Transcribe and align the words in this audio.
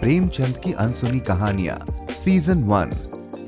प्रेमचंद 0.00 0.56
की 0.56 0.72
अनसुनी 0.74 1.20
कहानियाँ 1.20 1.76
season 2.12 2.62
one 2.64 2.92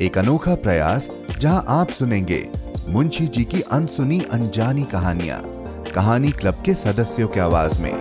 एक 0.03 0.19
अनोखा 0.19 0.55
प्रयास, 0.55 1.11
जहाँ 1.39 1.65
आप 1.69 1.91
सुनेंगे 1.91 2.49
मुंशी 2.89 3.27
जी 3.27 3.45
की 3.45 3.61
अनसुनी 3.63 4.21
अनजानी 4.33 4.85
कहानियाँ, 4.85 5.41
कहानी 5.95 6.31
क्लब 6.33 6.63
के 6.67 6.75
सदस्यों 6.75 7.29
की 7.29 7.41
आवाज़ 7.41 7.81
में। 7.83 7.93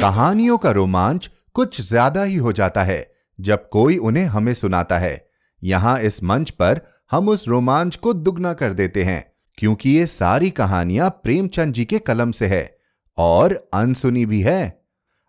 कहानियों 0.00 0.58
का 0.58 0.70
रोमांच 0.70 1.30
कुछ 1.54 1.80
ज़्यादा 1.80 2.22
ही 2.22 2.36
हो 2.36 2.52
जाता 2.52 2.82
है, 2.84 3.06
जब 3.38 3.68
कोई 3.68 3.96
उन्हें 3.98 4.24
हमें 4.26 4.54
सुनाता 4.54 4.98
है। 4.98 5.28
यहाँ 5.62 5.98
इस 6.00 6.22
मंच 6.24 6.50
पर 6.50 6.80
हम 7.10 7.28
उस 7.28 7.48
रोमांच 7.48 7.96
को 7.96 8.12
दुगना 8.14 8.52
कर 8.52 8.72
देते 8.72 9.04
हैं, 9.04 9.24
क्योंकि 9.58 9.90
ये 9.90 10.06
सारी 10.06 10.50
कहानियाँ 10.50 11.10
प्रेमचंद 11.24 11.74
जी 11.74 11.84
के 11.84 11.98
कलम 11.98 12.30
से 12.30 12.46
है, 12.46 12.76
और 13.18 13.68
अनसुनी 13.74 14.26
भी 14.26 14.40
है। 14.42 14.79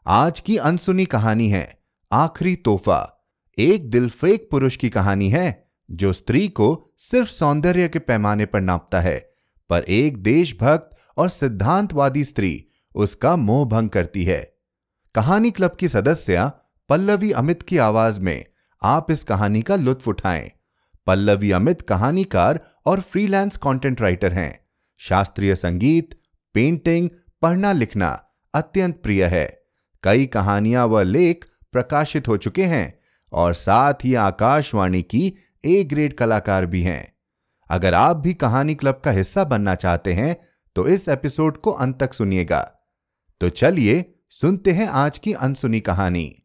आज 0.08 0.40
की 0.40 0.58
अनसुनी 0.58 1.06
कहानी 1.06 1.50
है, 1.50 1.82
आखिरी 2.12 2.56
तोहफा। 2.56 3.28
एक 3.58 3.90
दिलफेक 3.90 4.48
पुरुष 4.52 4.76
की 4.76 4.90
कहानी 4.90 5.30
है, 5.30 5.72
जो 5.92 6.14
स्त्री 6.14 6.48
को 6.48 6.94
सिर्फ़ 6.98 7.30
सौंदर्य 7.30 7.90
के 7.90 8.00
पैमाने 8.00 8.46
पर 8.46 8.62
नापता 8.62 9.02
है, 9.02 9.34
पर 9.70 9.82
एक 9.82 10.24
देशभक्त 10.24 10.90
और 11.18 11.30
सिद्धांतवादी 11.30 12.24
स्त्री 12.24 12.66
उसका 12.96 13.36
मोह 13.36 13.68
भंग 13.68 13.90
करती 13.90 14.24
है। 14.24 14.58
कहानी 15.16 15.52
क्लब 15.52 15.72
की 15.72 15.88
सदस्य 15.88 16.52
पल्लवी 16.90 17.32
अमित 17.32 17.62
की 17.64 17.78
आवाज़ 17.78 18.20
में 18.20 18.46
आप 18.84 19.12
इस 19.12 19.24
कहानी 19.24 19.62
का 19.62 19.76
लुत्फ 19.76 20.08
उठाएँ। 20.08 20.52
पल्लवी 21.08 21.52
अमित 21.52 21.82
कहानीकार 21.82 22.60
और 22.86 23.02
फ्रीलांस 23.02 23.58
कंटेंट 23.58 24.02
राइटर 24.02 24.34
हैं। 24.34 24.66
शास्त्रीय 24.98 25.56
संगीत 25.56 26.22
पेंटिंग 26.54 27.10
पढ़ना 27.42 27.72
लिखना 27.72 28.26
अत्यंत 28.54 29.00
प्रिय 29.04 29.26
है। 29.26 29.61
कई 30.04 30.26
कहानियाँ 30.26 30.88
व 30.88 31.02
लेख 31.02 31.46
प्रकाशित 31.72 32.28
हो 32.28 32.38
चुके 32.38 32.64
हैं 32.64 33.00
और 33.32 33.54
साथ 33.54 33.94
ही 34.04 34.14
आकाशवाणी 34.16 35.02
की 35.02 35.34
ए 35.66 35.84
ग्रेड 35.84 36.14
कलाकार 36.14 36.66
भी 36.66 36.82
हैं। 36.82 37.14
अगर 37.70 37.94
आप 37.94 38.18
भी 38.18 38.34
कहानी 38.34 38.76
क्लब 38.76 39.02
का 39.06 39.12
हिस्सा 39.12 39.44
बनना 39.44 39.76
चाहते 39.76 40.14
हैं 40.14 40.36
तो 40.76 40.88
इस 40.88 41.08
एपिसोड 41.10 41.58
को 41.58 41.72
अंत 41.72 42.00
तक 42.00 42.14
सुनिएगा। 42.14 42.62
तो 43.42 43.50
चलिए 43.50 44.04
सुनते 44.30 44.72
हैं 44.72 44.88
आज 44.88 45.18
की 45.18 45.34
अनसुनी 45.34 45.80
कहानी। 45.80 46.44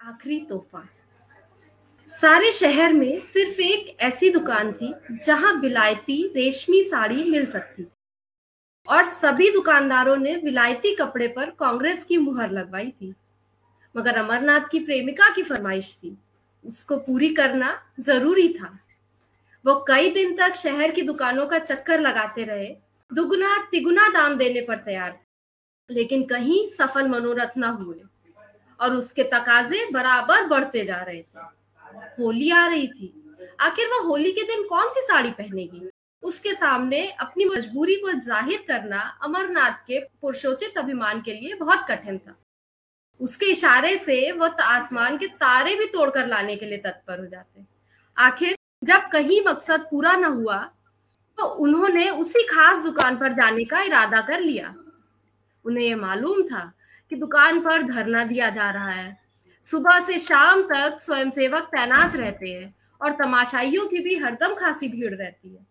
आखिरी 0.00 0.38
तोहफा। 0.40 0.88
सारे 2.06 2.52
शहर 2.52 2.92
में 2.92 3.20
सिर्फ़ 3.20 3.60
एक 3.60 3.96
ऐसी 4.00 4.30
दुकान 4.30 4.72
थी 4.72 4.94
जहाँ 5.24 5.52
विलायती 5.54 6.22
रेशमी 6.36 6.82
साड़ी 6.82 7.24
मिल 7.24 7.46
सकती 7.46 7.82
थी। 7.82 7.90
और 8.88 9.04
सभी 9.04 9.50
दुकानदारों 9.50 10.16
ने 10.16 10.34
विलायती 10.36 10.94
कपड़े 10.94 11.28
पर 11.28 11.50
कांग्रेस 11.50 12.04
की 12.04 12.16
मुहर 12.16 12.50
लगवाई 12.50 12.90
थी। 12.90 13.14
मगर 13.96 14.16
अमरनाथ 14.16 14.68
की 14.70 14.80
प्रेमिका 14.80 15.28
की 15.34 15.42
फरमाइश 15.42 15.94
थी। 15.94 16.16
उसको 16.64 16.96
पूरी 16.96 17.34
करना 17.34 17.70
ज़रूरी 18.00 18.48
था। 18.48 18.78
वो 19.64 19.74
कई 19.88 20.10
दिन 20.10 20.36
तक 20.36 20.54
शहर 20.54 20.90
की 20.90 21.02
दुकानों 21.02 21.46
का 21.46 21.58
चक्कर 21.58 22.00
लगाते 22.00 22.44
रहे, 22.44 22.76
दुगुना 23.10 23.56
तिगुना 23.70 24.08
दाम 24.08 24.36
देने 24.36 24.60
पर 24.60 24.76
तैयार 24.76 25.18
लेकिन 25.90 26.22
कहीं 26.22 26.66
सफल 26.68 27.08
मनोरथ 27.08 27.56
न 27.58 27.64
हुए 27.64 28.00
और 28.80 28.96
उसके 28.96 29.22
तकाजे 29.24 29.86
बराबर 29.92 30.46
बढ़ते 30.46 30.84
जा 30.84 31.00
रहे 31.02 31.22
थे। 31.22 31.40
होली 32.18 32.50
आ 32.50 32.66
रही 32.66 32.86
थी। 32.86 33.36
आखिर 33.60 33.86
वो 33.86 34.02
होली 34.02 34.32
के 34.32 34.42
दिन 34.42 34.62
कौन 34.62 34.88
सी 34.88 35.00
साड़ी 35.00 35.30
पहनेगी? 35.30 35.88
उसके 36.22 36.54
सामने 36.54 37.06
अपनी 37.20 37.44
मजबूरी 37.46 37.94
को 37.96 38.12
ज़ाहिर 38.20 38.64
करना 38.68 39.00
अमरनाथ 39.24 39.84
के 39.86 39.98
पुरुषोचित 40.22 40.78
अभिमान 40.78 41.20
के 41.20 41.32
लिए 41.32 41.54
बहुत 41.56 41.86
कठिन 41.88 42.18
था। 42.18 42.36
उसके 43.20 43.46
इशारे 43.46 43.96
से 43.98 44.30
वह 44.32 44.62
आसमान 44.64 45.16
के 45.18 45.26
तारे 45.38 45.74
भी 45.76 45.86
तोड़कर 45.88 46.26
लाने 46.28 46.56
के 46.56 46.66
लिए 46.66 46.78
तत्पर 46.80 47.18
हो 47.20 47.26
जाते। 47.26 47.64
आखिर 48.16 48.56
जब 48.82 49.08
कहीं 49.12 49.40
मकसद 49.46 49.86
पूरा 49.90 50.12
न 50.12 50.24
हुआ 50.34 50.56
तो 51.38 51.44
उन्होंने 51.56 52.08
उसी 52.12 52.42
खास 52.46 52.84
दुकान 52.84 53.16
पर 53.16 53.32
जाने 53.34 53.64
का 53.64 53.82
इरादा 53.82 54.20
कर 54.22 54.40
लिया। 54.40 54.74
उन्हें 55.64 55.84
यह 55.84 55.96
मालूम 55.96 56.42
था 56.44 56.72
कि 57.10 57.16
दुकान 57.16 57.60
पर 57.60 57.82
धरना 57.82 58.24
दिया 58.24 58.48
जा 58.50 58.70
रहा 58.70 58.90
है। 58.90 59.16
सुबह 59.64 60.00
से 60.00 60.18
शाम 60.20 60.62
तक 60.64 60.98
स्वयंसेवक 61.00 61.68
तैनात 61.72 62.16
रहते 62.16 62.48
हैं 62.48 62.74
और 63.00 63.12
तमाशाइयों 63.14 63.86
की 63.86 63.98
भी 63.98 64.16
हरदम 64.16 64.54
खासी 64.54 64.88
भीड़ 64.88 65.14
रहती 65.14 65.48
है। 65.48 65.66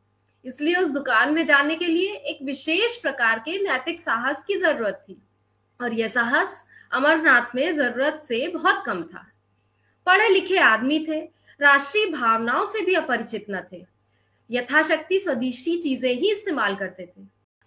इसलिए 0.46 0.76
उस 0.76 0.90
दुकान 0.90 1.34
में 1.34 1.46
जाने 1.46 1.76
के 1.76 1.86
लिए 1.86 2.14
एक 2.14 2.40
विशेष 2.44 2.98
प्रकार 2.98 3.40
के 3.40 3.64
नैतिक 3.64 4.02
साहस 4.02 4.44
की 4.44 4.56
ज़रूरत 4.56 5.06
थी। 5.10 5.22
और 5.82 5.94
यह 5.94 6.08
साहस 6.08 6.66
अमरनाथ 6.92 7.56
में 7.56 7.72
ज़रूरत 7.72 8.24
से 8.28 8.48
बहुत 8.48 8.84
कम 8.86 9.04
था। 9.04 9.32
पढ़े 10.06 10.30
लिखे 10.30 10.58
आदमी 10.58 11.06
थे, 11.10 11.22
राष्ट्रीय 11.62 12.06
भावनाओं 12.06 12.66
से 12.66 12.82
भी 12.82 12.94
अपरिचित 12.94 13.46
न 13.50 13.62
थे। 13.72 13.86
यथाशक्ति 14.52 15.20
स्वदेशी 15.20 15.78
चीज़ें 15.78 16.14
ही 16.14 16.32
इस्तेमाल 16.32 16.76
करते 16.76 17.06
थे। 17.06 17.22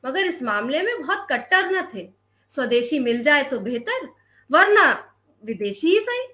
मगर 0.07 0.27
इस 0.27 0.43
मामले 0.43 0.83
में 0.83 1.03
बहुत 1.03 1.27
कट्टर 1.31 1.71
न 1.71 1.89
थे। 1.95 2.09
स्वदेशी 2.51 2.99
मिल 2.99 3.23
जाए 3.23 3.43
तो 3.43 3.61
बेहतर, 3.61 4.09
वरना 4.51 5.15
विदेशी 5.45 5.89
ही 5.89 6.01
सही। 6.01 6.27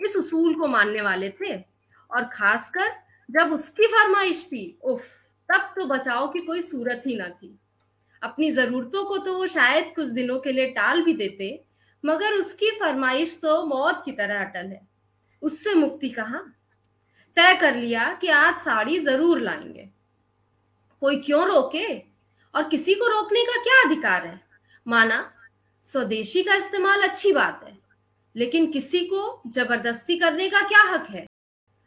इस 0.00 0.16
उसूल 0.16 0.54
को 0.54 0.66
मानने 0.66 1.00
वाले 1.00 1.30
थे। 1.30 1.56
और 2.10 2.24
खासकर 2.24 2.92
जब 3.30 3.52
उसकी 3.52 3.86
फरमाइश 3.86 4.46
थी, 4.46 4.78
उफ। 4.82 5.02
तब 5.48 5.72
तो 5.76 5.84
बचाव 5.86 6.26
की 6.28 6.40
कोई 6.40 6.62
सूरत 6.62 7.02
ही 7.06 7.16
ना 7.16 7.28
थी। 7.28 7.58
अपनी 8.22 8.50
जरूरतों 8.52 9.04
को 9.04 9.18
तो 9.18 9.36
वो 9.38 9.46
शायद 9.46 9.92
कुछ 9.96 10.06
दिनों 10.08 10.38
के 10.38 10.52
लिए 10.52 10.66
टाल 10.70 11.02
भी 11.02 11.12
देते, 11.14 11.64
मगर 12.04 12.32
उसकी 12.32 12.70
फरमाइश 12.70 13.38
तो 13.42 13.64
मौत 13.66 14.02
की 14.04 14.12
तरह 14.12 14.40
अटल 14.40 14.66
है। 14.66 14.80
उससे 15.42 15.74
मुक्ति 15.74 16.08
कहा? 16.08 16.38
तय 17.36 17.54
कर 17.54 17.76
लिया 17.76 18.12
कि 18.14 18.28
आज 18.28 18.56
साड़ी 18.56 18.98
ज़रूर 19.00 19.40
लाएँगे। 19.40 19.88
कोई 21.02 21.16
क्यों 21.16 21.46
रोके? 21.46 21.94
और 22.54 22.68
किसी 22.68 22.94
को 22.94 23.08
रोकने 23.08 23.42
का 23.42 23.62
क्या 23.62 23.80
अधिकार 23.84 24.26
है? 24.26 24.40
माना, 24.86 25.30
स्वदेशी 25.84 26.42
का 26.42 26.54
इस्तेमाल 26.54 27.02
अच्छी 27.02 27.32
बात 27.32 27.60
है, 27.64 27.76
लेकिन 28.34 28.70
किसी 28.72 29.00
को 29.04 29.42
ज़बरदस्ती 29.48 30.18
करने 30.18 30.48
का 30.48 30.60
क्या 30.60 30.82
हक 30.84 31.06
है? 31.10 31.26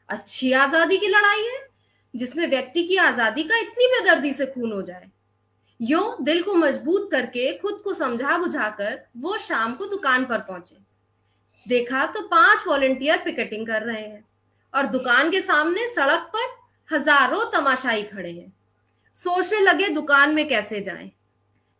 अच्छी 0.09 0.51
आज़ादी 0.53 0.97
की 0.97 1.07
लड़ाई 1.07 1.43
है? 1.43 1.66
जिसमें 2.13 2.47
व्यक्ति 2.47 2.83
की 2.83 2.97
आज़ादी 2.97 3.43
का 3.43 3.57
इतनी 3.57 3.87
बेदर्दी 3.87 4.33
से 4.33 4.45
खून 4.45 4.71
हो 4.71 4.81
जाए। 4.81 5.09
यो 5.79 6.17
दिल 6.21 6.41
को 6.43 6.53
मज़बूत 6.55 7.09
करके 7.11 7.51
खुद 7.57 7.81
को 7.83 7.93
समझा 7.93 8.37
बुझाकर 8.37 8.99
वो 9.17 9.37
शाम 9.39 9.73
को 9.75 9.85
दुकान 9.87 10.25
पर 10.25 10.37
पहुँचे। 10.39 10.75
देखा 11.65 12.05
तो 12.05 12.21
पाँच 12.27 12.63
वॉलेंटियर 12.67 13.17
पिकेटिंग 13.17 13.67
कर 13.67 13.83
रहे 13.83 14.01
हैं 14.01 14.23
और 14.73 14.87
दुकान 14.87 15.31
के 15.31 15.41
सामने 15.41 15.87
सड़क 15.87 16.29
पर 16.35 16.55
हज़ारों 16.89 17.45
तमाशाई 17.51 18.03
खड़े 18.05 18.31
हैं। 18.31 18.51
सोचने 19.15 19.59
लगे 19.59 19.89
दुकान 19.89 20.35
में 20.35 20.47
कैसे 20.47 20.81
जाएँ। 20.81 21.09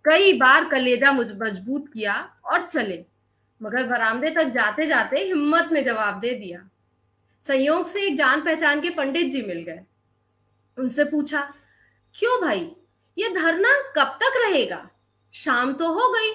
कई 0.06 0.34
बार 0.36 0.70
कलेजा 0.70 1.12
मज़बूत 1.12 1.88
किया 1.88 2.14
और 2.46 2.66
चले, 2.66 3.04
मगर 3.62 3.84
बरामदे 3.86 4.30
तक 4.32 4.50
जाते 4.54 4.86
जाते 4.86 5.20
हिम्मत 5.20 5.70
ने 5.72 5.82
जवाब 5.84 6.20
दे 6.20 6.34
दिया। 6.36 6.60
संयोग 7.44 7.88
से 7.88 8.06
एक 8.08 8.16
जान 8.18 8.42
पहचान 8.42 8.82
के 8.82 8.90
पंडित 8.92 9.32
जी 9.32 9.42
मिल 9.42 9.64
गए। 9.64 9.80
उनसे 10.80 11.04
पूछा, 11.04 11.54
क्यों 12.20 12.42
भाई? 12.42 12.76
ये 13.18 13.30
धरना 13.30 13.70
कब 13.72 14.20
तक 14.24 14.34
रहेगा? 14.38 14.90
शाम 15.34 15.74
तो 15.74 15.88
हो 15.88 16.14
गई। 16.14 16.32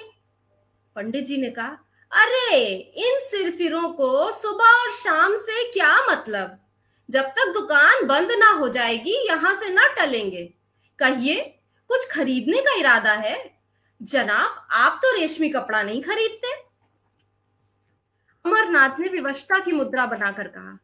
पंडित 0.95 1.25
जी 1.25 1.37
ने 1.37 1.49
कहा, 1.49 1.77
अरे, 2.11 2.75
इन 2.75 3.19
सिरफिरों 3.19 3.89
को 3.89 4.31
सुबह 4.31 4.65
और 4.65 4.91
शाम 4.91 5.35
से 5.35 5.71
क्या 5.71 6.07
मतलब? 6.11 6.59
जब 7.09 7.23
तक 7.23 7.51
दुकान 7.53 8.05
बंद 8.05 8.31
ना 8.31 8.49
हो 8.51 8.69
जाएगी, 8.69 9.27
यहाँ 9.27 9.55
से 9.55 9.69
ना 9.69 9.87
टलेंगे। 9.87 10.53
कहिए, 10.99 11.59
कुछ 11.87 12.11
खरीदने 12.11 12.61
का 12.61 12.75
इरादा 12.75 13.11
है? 13.11 13.57
जनाब, 14.01 14.67
आप 14.71 14.99
तो 15.03 15.15
रेशमी 15.17 15.49
कपड़ा 15.49 15.83
नहीं 15.83 16.03
खरीदते। 16.03 16.53
अमरनाथ 18.45 18.89
ने 18.99 19.07
विवशता 19.07 19.59
की 19.59 19.71
मुद्रा 19.71 20.05
बनाकर 20.05 20.47
कहा, 20.47 20.79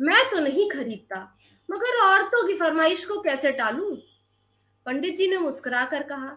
मैं 0.00 0.30
तो 0.30 0.38
नहीं 0.38 0.70
खरीदता। 0.70 1.33
मगर 1.68 2.00
औरतों 2.00 2.46
की 2.48 2.54
फरमाइश 2.54 3.04
को 3.04 3.20
कैसे 3.22 3.52
टालू? 3.52 3.90
पंडित 4.86 5.16
जी 5.16 5.26
ने 5.28 5.36
मुस्कुरा 5.38 5.84
कर 5.84 6.02
कहा, 6.02 6.36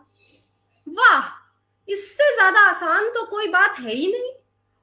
वाह, 0.87 1.29
इससे 1.87 2.33
ज़्यादा 2.35 2.61
आसान 2.61 3.09
तो 3.09 3.23
कोई 3.25 3.47
बात 3.49 3.79
है 3.79 3.93
ही 3.93 4.07
नहीं। 4.07 4.31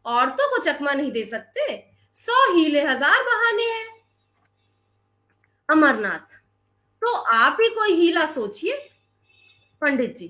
औरतों 0.07 0.49
को 0.51 0.63
चकमा 0.63 0.93
नहीं 0.93 1.11
दे 1.13 1.25
सकते, 1.25 1.77
सौ 2.17 2.55
हीले 2.55 2.83
हज़ार 2.83 3.23
बहाने 3.23 3.65
हैं। 3.65 3.87
अमरनाथ 5.69 6.33
तो 7.03 7.13
आप 7.15 7.57
ही 7.61 7.69
कोई 7.71 7.93
हीला 7.93 8.27
सोचिए। 8.29 8.77
पंडित 9.83 10.17
जी, 10.17 10.27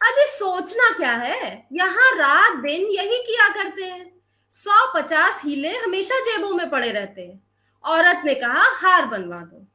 अजय, 0.00 0.26
सोचना 0.28 0.90
क्या 0.96 1.12
है? 1.12 1.66
यहाँ 1.72 2.10
रात 2.16 2.56
दिन 2.58 2.86
यही 2.90 3.18
किया 3.22 3.48
करते 3.54 3.84
हैं। 3.84 4.12
सौ 4.50 4.86
पचास 4.94 5.40
हीले 5.44 5.76
हमेशा 5.76 6.20
जेबों 6.22 6.52
में 6.52 6.68
पड़े 6.70 6.90
रहते 6.90 7.22
हैं। 7.22 7.42
औरत 7.86 8.22
ने 8.24 8.34
कहा, 8.34 8.62
हार 8.62 9.06
बनवा 9.06 9.36
दो। 9.36 9.66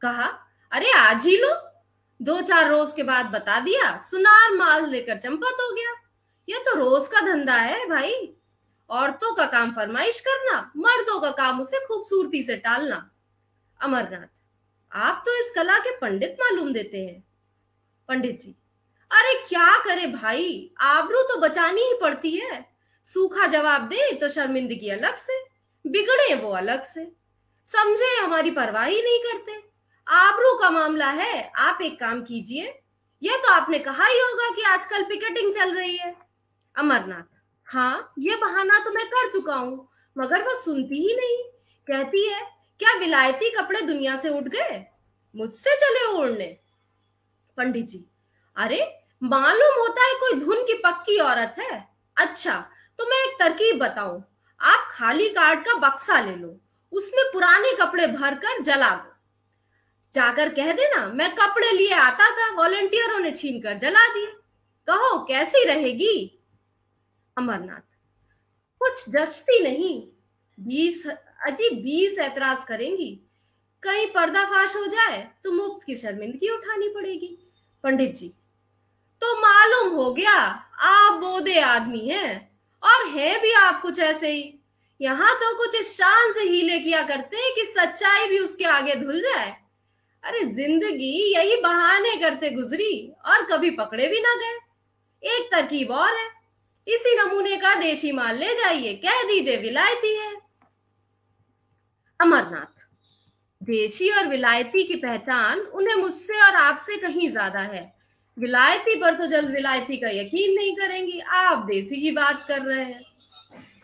कहा, 0.00 0.46
अरे, 0.72 0.92
आज 0.92 1.26
ही 1.26 1.36
लो। 1.36 1.66
दो 2.22 2.40
चार 2.40 2.70
रोज 2.70 2.92
के 2.92 3.02
बाद 3.02 3.26
बता 3.26 3.60
दिया, 3.60 3.98
सुनार 3.98 4.52
माल 4.52 4.86
लेकर 4.86 5.16
चंपत 5.16 5.56
हो 5.60 5.74
गया। 5.74 5.90
ये 6.48 6.58
तो 6.58 6.74
रोज 6.76 7.08
का 7.08 7.20
धंधा 7.20 7.54
है 7.54 7.86
भाई। 7.86 8.34
औरतों 8.90 9.34
का 9.34 9.46
काम 9.46 9.72
फरमाइश 9.72 10.20
करना, 10.20 10.72
मर्दों 10.76 11.20
का 11.20 11.30
काम 11.30 11.60
उसे 11.60 11.86
खूबसूरती 11.86 12.42
से 12.42 12.56
टालना। 12.56 13.10
अमरनाथ, 13.80 14.26
आप 14.92 15.22
तो 15.26 15.34
इस 15.34 15.52
कला 15.54 15.78
के 15.78 15.96
पंडित 15.96 16.36
मालूम 16.40 16.72
देते 16.72 16.98
हैं। 16.98 17.24
पंडित 18.08 18.40
जी, 18.40 18.56
अरे, 19.10 19.44
क्या 19.48 19.84
करे 19.84 20.06
भाई? 20.06 20.74
आबरू 20.80 21.22
तो 21.22 21.40
बचानी 21.40 21.80
ही 21.80 21.98
पड़ती 22.02 22.36
है। 22.36 22.70
सूखा 23.04 23.46
जवाब 23.46 23.82
दे 23.82 24.14
तो 24.14 24.28
शर्मिंदगी 24.28 24.90
अलग 24.90 25.16
से, 25.16 25.44
बिगड़े 25.86 26.34
वो 26.34 26.52
अलग 26.52 26.82
से। 26.82 27.19
समझे, 27.70 28.16
हमारी 28.16 28.50
परवाह 28.50 28.84
ही 28.84 29.02
नहीं 29.02 29.18
करते। 29.18 29.52
आबरू 30.06 30.54
का 30.58 30.70
मामला 30.70 31.08
है, 31.08 31.50
आप 31.56 31.78
एक 31.82 31.98
काम 32.00 32.22
कीजिए 32.22 32.78
यह 33.22 33.36
तो 33.36 33.50
आपने 33.52 33.78
कहा 33.78 34.06
ही 34.06 34.18
होगा 34.18 34.48
कि 34.56 34.62
आजकल 34.62 35.02
पिकेटिंग 35.02 35.52
चल 35.52 35.74
रही 35.74 35.96
है। 35.96 36.14
अमरनाथ 36.76 37.38
हाँ 37.68 38.12
ये 38.18 38.36
बहाना 38.36 38.78
तो 38.78 38.90
मैं 38.90 39.06
कर 39.06 39.28
चुका 39.28 39.54
हूँ, 39.54 39.88
मगर 40.16 40.42
वह 40.42 40.54
सुनती 40.54 41.00
ही 41.00 41.14
नहीं। 41.16 41.36
कहती 41.88 42.26
है, 42.28 42.40
क्या 42.80 42.94
विलायती 42.94 43.50
कपड़े 43.50 43.80
दुनिया 43.80 44.16
से 44.16 44.28
उठ 44.28 44.44
गए? 44.44 44.84
मुझसे 45.34 45.76
चले 45.76 46.04
उड़ने। 46.12 46.46
पंडित 47.56 47.86
जी, 47.86 48.04
अरे, 48.56 48.80
मालूम 49.22 49.78
होता 49.78 50.06
है 50.06 50.14
कोई 50.14 50.40
धुन 50.40 50.62
की 50.62 50.74
पक्की 50.74 51.18
औरत 51.18 51.54
है। 51.58 51.88
अच्छा 52.16 52.58
तो 52.98 53.06
मैं 53.06 53.22
एक 53.26 53.38
तरकीब 53.40 53.78
बताऊँ, 53.78 54.24
आप 54.60 54.88
खाली 54.92 55.28
कार्ड 55.28 55.64
का 55.64 55.74
बक्सा 55.80 56.20
ले 56.20 56.34
लो। 56.36 56.58
उसमें 56.92 57.24
पुराने 57.32 57.72
कपड़े 57.76 58.06
भरकर 58.08 58.62
जला 58.62 58.90
दो। 58.90 59.08
जाकर 60.12 60.48
कह 60.54 60.72
देना, 60.72 61.06
मैं 61.06 61.34
कपड़े 61.34 61.70
लिए 61.72 61.92
आता 61.94 62.30
था 62.30 62.50
वॉलेंटियरों 62.54 63.18
ने 63.18 63.30
छीन 63.32 63.60
कर 63.60 63.78
जला 63.78 64.06
दिए। 64.14 64.26
कहो, 64.88 65.18
कैसी 65.24 65.64
रहेगी? 65.64 66.40
अमरनाथ, 67.36 67.80
कुछ 68.80 69.08
जचती 69.08 69.62
नहीं। 69.62 70.00
बीस, 70.58 71.06
अति 71.06 71.70
बीस 71.74 72.18
ऐतराज 72.18 72.64
करेंगी। 72.64 73.10
कहीं 73.82 74.06
पर्दाफाश 74.06 74.76
हो 74.76 74.84
जाए 74.86 75.18
तो 75.44 75.52
मुफ़्त 75.52 75.86
की 75.86 75.96
शर्मिंदगी 75.96 76.48
उठानी 76.48 76.88
पड़ेगी। 76.88 77.36
पंडित 77.84 78.14
जी 78.14 78.28
तो 79.22 79.34
मालूम 79.36 79.92
हो 79.94 80.10
गया, 80.10 80.32
आप 80.32 81.12
बोधे 81.14 81.58
आदमी 81.60 81.98
हैं, 82.00 82.58
और 82.82 83.06
है 83.08 83.40
भी 83.40 83.52
आप 83.52 83.80
कुछ 83.82 83.98
ऐसे 84.00 84.30
ही। 84.30 84.59
यहाँ 85.00 85.34
तो 85.34 85.56
कुछ 85.58 85.74
इस 85.74 85.92
शान 85.92 86.32
से 86.32 86.42
हीले 86.42 86.78
किया 86.78 87.02
करते 87.02 87.36
हैं 87.36 87.52
कि 87.54 87.64
सच्चाई 87.66 88.28
भी 88.28 88.38
उसके 88.38 88.64
आगे 88.66 88.94
धुल 88.96 89.20
जाए। 89.22 89.54
अरे 90.24 90.44
ज़िंदगी 90.46 91.12
यही 91.34 91.56
बहाने 91.56 92.14
करते 92.16 92.50
गुजरी, 92.50 93.12
और 93.26 93.44
कभी 93.46 93.70
पकड़े 93.72 94.08
भी 94.08 94.20
ना 94.20 94.34
गए। 94.34 94.58
एक 95.22 95.48
तरकीब 95.52 95.90
और 95.92 96.16
है। 96.16 96.28
इसी 96.86 97.14
नमूने 97.16 97.56
का 97.56 97.74
देशी 97.74 98.12
माल 98.12 98.38
ले 98.38 98.54
जाइए, 98.54 98.92
कह 98.96 99.22
दीजिए 99.24 99.56
विलायती 99.58 100.14
है। 100.16 100.34
अमरनाथ, 102.20 102.84
देशी 103.60 104.10
और 104.10 104.26
विलायती 104.28 104.82
की 104.84 104.94
पहचान 104.96 105.60
उन्हें 105.60 105.94
मुझसे 105.96 106.40
और 106.42 106.56
आपसे 106.56 106.96
कहीं 106.98 107.28
ज़्यादा 107.30 107.60
है। 107.60 107.92
विलायती 108.36 108.94
पर 109.00 109.14
तो 109.14 109.26
जल्द 109.26 109.50
विलायती 109.50 109.96
का 109.96 110.08
यकीन 110.10 110.54
नहीं 110.54 110.74
करेंगी, 110.76 111.20
आप 111.20 111.64
देसी 111.64 112.00
की 112.00 112.10
बात 112.12 112.44
कर 112.48 112.62
रहे 112.62 112.84
हैं। 112.84 113.04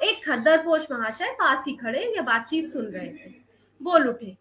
एक 0.02 0.24
खद्दर 0.26 0.58
पोष 0.58 0.86
महाशय 0.90 1.30
पास 1.32 1.64
ही 1.68 1.76
खड़े, 1.76 2.00
या 2.16 2.22
बातचीत 2.22 2.66
सुन 2.66 2.86
रहे 2.86 3.08
थे। 3.08 3.30
बोल 3.82 4.08
उठे। 4.08 4.36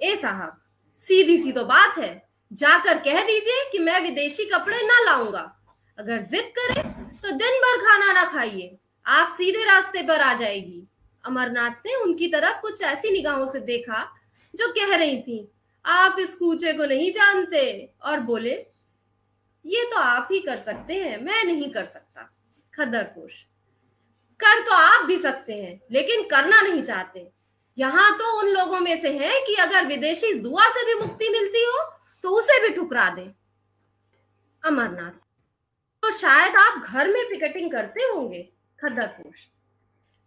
ए 0.00 0.16
साहब, 0.16 0.60
सीधी 0.98 1.38
सी 1.38 1.52
तो 1.52 1.64
बात 1.64 1.98
है। 1.98 2.28
जाकर 2.52 2.98
कह 2.98 3.22
दीजिए 3.22 3.68
कि 3.72 3.78
मैं 3.78 4.00
विदेशी 4.00 4.44
कपड़े 4.44 4.82
ना 4.82 5.00
लाऊँगा। 5.04 5.54
अगर 5.98 6.20
जिद 6.20 6.52
करे 6.58 6.82
तो 7.22 7.30
दिन 7.30 7.58
भर 7.58 7.78
खाना 7.78 8.12
ना 8.12 8.24
खाइए। 8.24 8.76
आप 9.06 9.28
सीधे 9.28 9.64
रास्ते 9.64 10.02
पर 10.02 10.20
आ 10.20 10.32
जाएगी। 10.34 10.86
अमरनाथ 11.24 11.86
ने 11.86 11.94
उनकी 11.94 12.28
तरफ़ 12.28 12.60
कुछ 12.60 12.82
ऐसी 12.82 13.10
निगाहों 13.10 13.46
से 13.46 13.60
देखा, 13.60 14.02
जो 14.54 14.68
कह 14.68 14.96
रही 14.96 15.20
थी, 15.22 15.48
आप 15.84 16.16
इस 16.20 16.34
कूचे 16.34 16.72
को 16.72 16.84
नहीं 16.84 17.10
जानते। 17.12 17.90
और 18.02 18.20
बोले, 18.20 18.54
ये 19.66 19.84
तो 19.84 19.96
आप 19.96 20.28
ही 20.32 20.40
कर 20.40 20.56
सकते 20.56 20.94
हैं, 20.94 21.18
मैं 21.22 21.44
नहीं 21.44 21.70
कर 21.70 21.84
सकता। 21.84 22.34
खदरपोश 22.74 23.44
कर 24.40 24.60
तो 24.62 24.72
आप 24.74 25.04
भी 25.04 25.16
सकते 25.18 25.52
हैं, 25.54 25.80
लेकिन 25.92 26.22
करना 26.28 26.60
नहीं 26.60 26.82
चाहते। 26.82 27.26
यहाँ 27.78 28.10
तो 28.18 28.38
उन 28.38 28.48
लोगों 28.48 28.80
में 28.80 28.96
से 29.00 29.12
है 29.14 29.40
कि 29.46 29.54
अगर 29.60 29.86
विदेशी 29.86 30.32
दुआ 30.34 30.68
से 30.70 30.84
भी 30.84 30.94
मुक्ति 31.00 31.28
मिलती 31.30 31.64
हो 31.64 31.78
तो 32.24 32.30
उसे 32.30 32.60
भी 32.60 32.74
ठुकरा 32.74 33.08
दें। 33.10 33.30
अमरनाथ 34.62 35.12
तो 36.02 36.10
शायद 36.12 36.56
आप 36.56 36.82
घर 36.82 37.08
में 37.08 37.22
पिकेटिंग 37.28 37.70
करते 37.72 38.02
होंगे 38.04 38.42
खदरपोश 38.78 39.44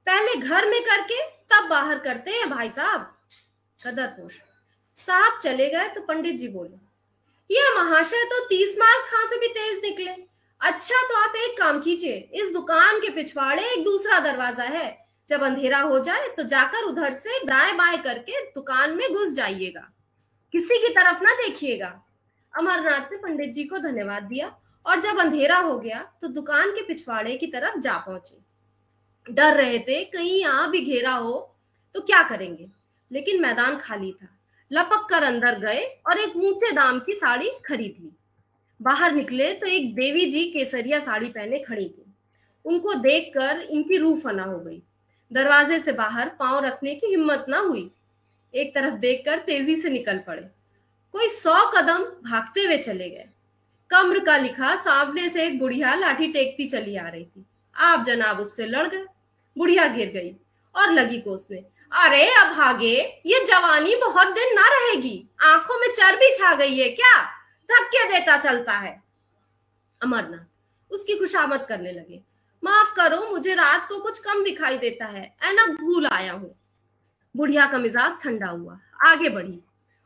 पहले 0.08 0.36
घर 0.38 0.70
में 0.70 0.82
करके, 0.84 1.22
तब 1.22 1.68
बाहर 1.70 2.00
करते 2.00 2.32
हैं 2.32 2.50
भाई 2.50 2.70
साहब 2.70 3.02
खदरपोश 3.80 4.40
साहब 5.00 5.40
चले 5.40 5.70
गए 5.70 5.88
तो 5.90 6.02
पंडित 6.04 6.36
जी 6.38 6.48
बोले 6.50 6.78
ये 7.50 7.70
महाशय 7.76 8.24
तो 8.26 8.44
तीस 8.48 8.76
मार्क 8.80 9.06
खां 9.06 9.28
से 9.30 9.40
भी 9.40 9.48
तेज 9.50 9.80
निकले। 9.84 10.12
अच्छा 10.62 10.96
तो 11.04 11.16
आप 11.18 11.36
एक 11.36 11.58
काम 11.58 11.80
कीजिए, 11.82 12.18
इस 12.34 12.52
दुकान 12.54 13.00
के 13.00 13.10
पिछवाड़े 13.10 13.64
एक 13.66 13.84
दूसरा 13.84 14.20
दरवाज़ा 14.22 14.64
है। 14.66 14.98
जब 15.28 15.44
अंधेरा 15.44 15.80
हो 15.80 16.00
जाए 16.00 16.28
तो 16.38 16.44
जाकर 16.44 16.84
उधर 16.84 17.14
से 17.14 17.40
दाएँ 17.46 17.74
बाएँ 17.78 17.98
करके 17.98 18.42
दुकान 18.46 18.96
में 18.98 19.14
घुस 19.14 19.34
जाइएगा। 19.36 19.88
किसी 20.54 20.78
की 20.78 20.94
तरफ़ 20.94 21.24
ना 21.24 21.34
देखिएगा। 21.36 21.88
अमरनाथ 22.54 23.12
ने 23.12 23.18
पंडित 23.18 23.54
जी 23.54 23.64
को 23.64 23.78
धन्यवाद 23.80 24.24
दिया 24.24 24.56
और 24.86 25.02
जब 25.02 25.20
अंधेरा 25.20 25.58
हो 25.60 25.78
गया 25.80 26.00
तो 26.22 26.28
दुकान 26.30 26.72
के 26.72 26.84
पिछवाड़े 26.84 27.36
की 27.38 27.48
तरफ़ 27.48 27.80
जा 27.80 27.98
पहुँचे। 27.98 29.34
डर 29.34 29.56
रहे 29.56 29.80
थे, 29.80 30.04
कहीं 30.06 30.40
यहाँ 30.40 30.70
भी 30.72 30.80
घेरा 30.82 31.14
हो 31.14 31.58
तो 31.96 32.02
क्या 32.02 32.24
करेंगे? 32.24 32.70
लेकिन 33.12 33.42
मैदान 33.42 33.78
खाली 33.78 34.12
था। 34.14 34.28
लपक 34.72 35.08
कर 35.10 35.24
अंदर 35.24 35.60
गए 35.60 35.84
और 36.08 36.20
एक 36.20 36.36
ऊँचे 36.38 36.72
दाम 36.72 37.00
की 37.00 37.14
साड़ी 37.16 37.52
खरीद 37.66 37.96
ली। 38.00 38.12
बाहर 38.82 39.12
निकले 39.12 39.54
तो 39.54 39.68
एक 39.68 39.96
देवी 39.96 40.26
जी 40.26 40.44
केसरिया 40.46 41.00
साड़ी 41.00 41.30
पहने 41.30 41.60
खड़ी 41.60 41.86
थी। 41.86 42.06
उनको 42.66 42.94
देखकर 42.94 43.62
इनकी 43.62 43.98
रूह 43.98 44.20
फना 44.20 44.44
हो 44.44 44.58
गई। 44.60 44.82
दरवाजे 45.32 45.80
से 45.80 45.92
बाहर 45.92 46.30
पाँव 46.30 46.66
रखने 46.66 46.96
की 46.96 47.08
हिम्मत 47.08 47.46
ना 47.50 47.58
हुई। 47.58 47.90
एक 48.54 48.74
तरफ़ 48.76 48.94
देखकर 48.94 49.40
तेज़ी 49.40 49.76
से 49.76 49.90
निकल 49.90 50.18
पड़े। 50.18 50.42
कोई 51.14 51.30
सौ 51.30 51.56
कदम 51.72 52.04
भागते 52.30 52.62
हुए 52.62 52.78
चले 52.78 53.10
गए। 53.10 53.26
कम्र 53.92 54.20
का 54.20 54.38
लिखा 54.38 54.76
सामने 54.76 55.30
से 55.30 55.46
एक 55.46 55.60
बुढ़िया 55.60 55.94
लाठी 55.96 56.28
टेकती 56.28 56.66
चली 56.66 56.96
आ 56.96 57.08
रही 57.08 57.26
थी। 57.26 57.46
आप 57.76 58.06
जनाब 58.06 58.40
उससे 58.40 58.66
लड़ 58.66 58.88
गए। 58.88 59.06
बुढ़िया 59.58 59.88
गिर 59.88 60.10
गई 60.10 60.36
और 60.76 60.92
लगी 60.92 61.20
कोसने 61.22 61.64
अरे, 61.92 62.28
अब 62.32 62.48
भागे 62.48 62.96
ये 63.26 63.46
जवानी 63.46 63.96
बहुत 63.96 64.28
दिन 64.28 64.54
ना 64.54 64.68
रहेगी। 64.68 65.30
आँखों 65.42 65.80
में 65.80 65.88
चर्बी 65.88 66.32
छा 66.34 66.54
गई 66.56 66.78
है 66.80 66.90
क्या? 66.90 67.41
धक्के 67.72 68.08
देता 68.10 68.38
चलता 68.38 68.74
है। 68.74 69.02
अमरनाथ 70.02 70.94
उसकी 70.94 71.16
खुशामद 71.16 71.66
करने 71.70 71.92
लगे। 71.92 72.22
माफ़ 72.64 72.94
करो, 72.96 73.30
मुझे 73.32 73.54
रात 73.56 73.88
को 73.90 74.00
कुछ 74.00 74.20
कम 74.20 74.44
दिखाई 74.44 74.78
देता 74.78 75.06
है 75.06 75.36
ऐना 75.44 75.66
भूल 75.66 76.08
आया 76.08 76.34
हूँ। 76.34 76.56
बुढ़िया 77.36 77.66
का 77.68 77.78
मिजाज 77.78 78.20
ठंडा 78.22 78.48
हुआ, 78.48 78.80
आगे 79.06 79.30
बढ़ी 79.30 79.60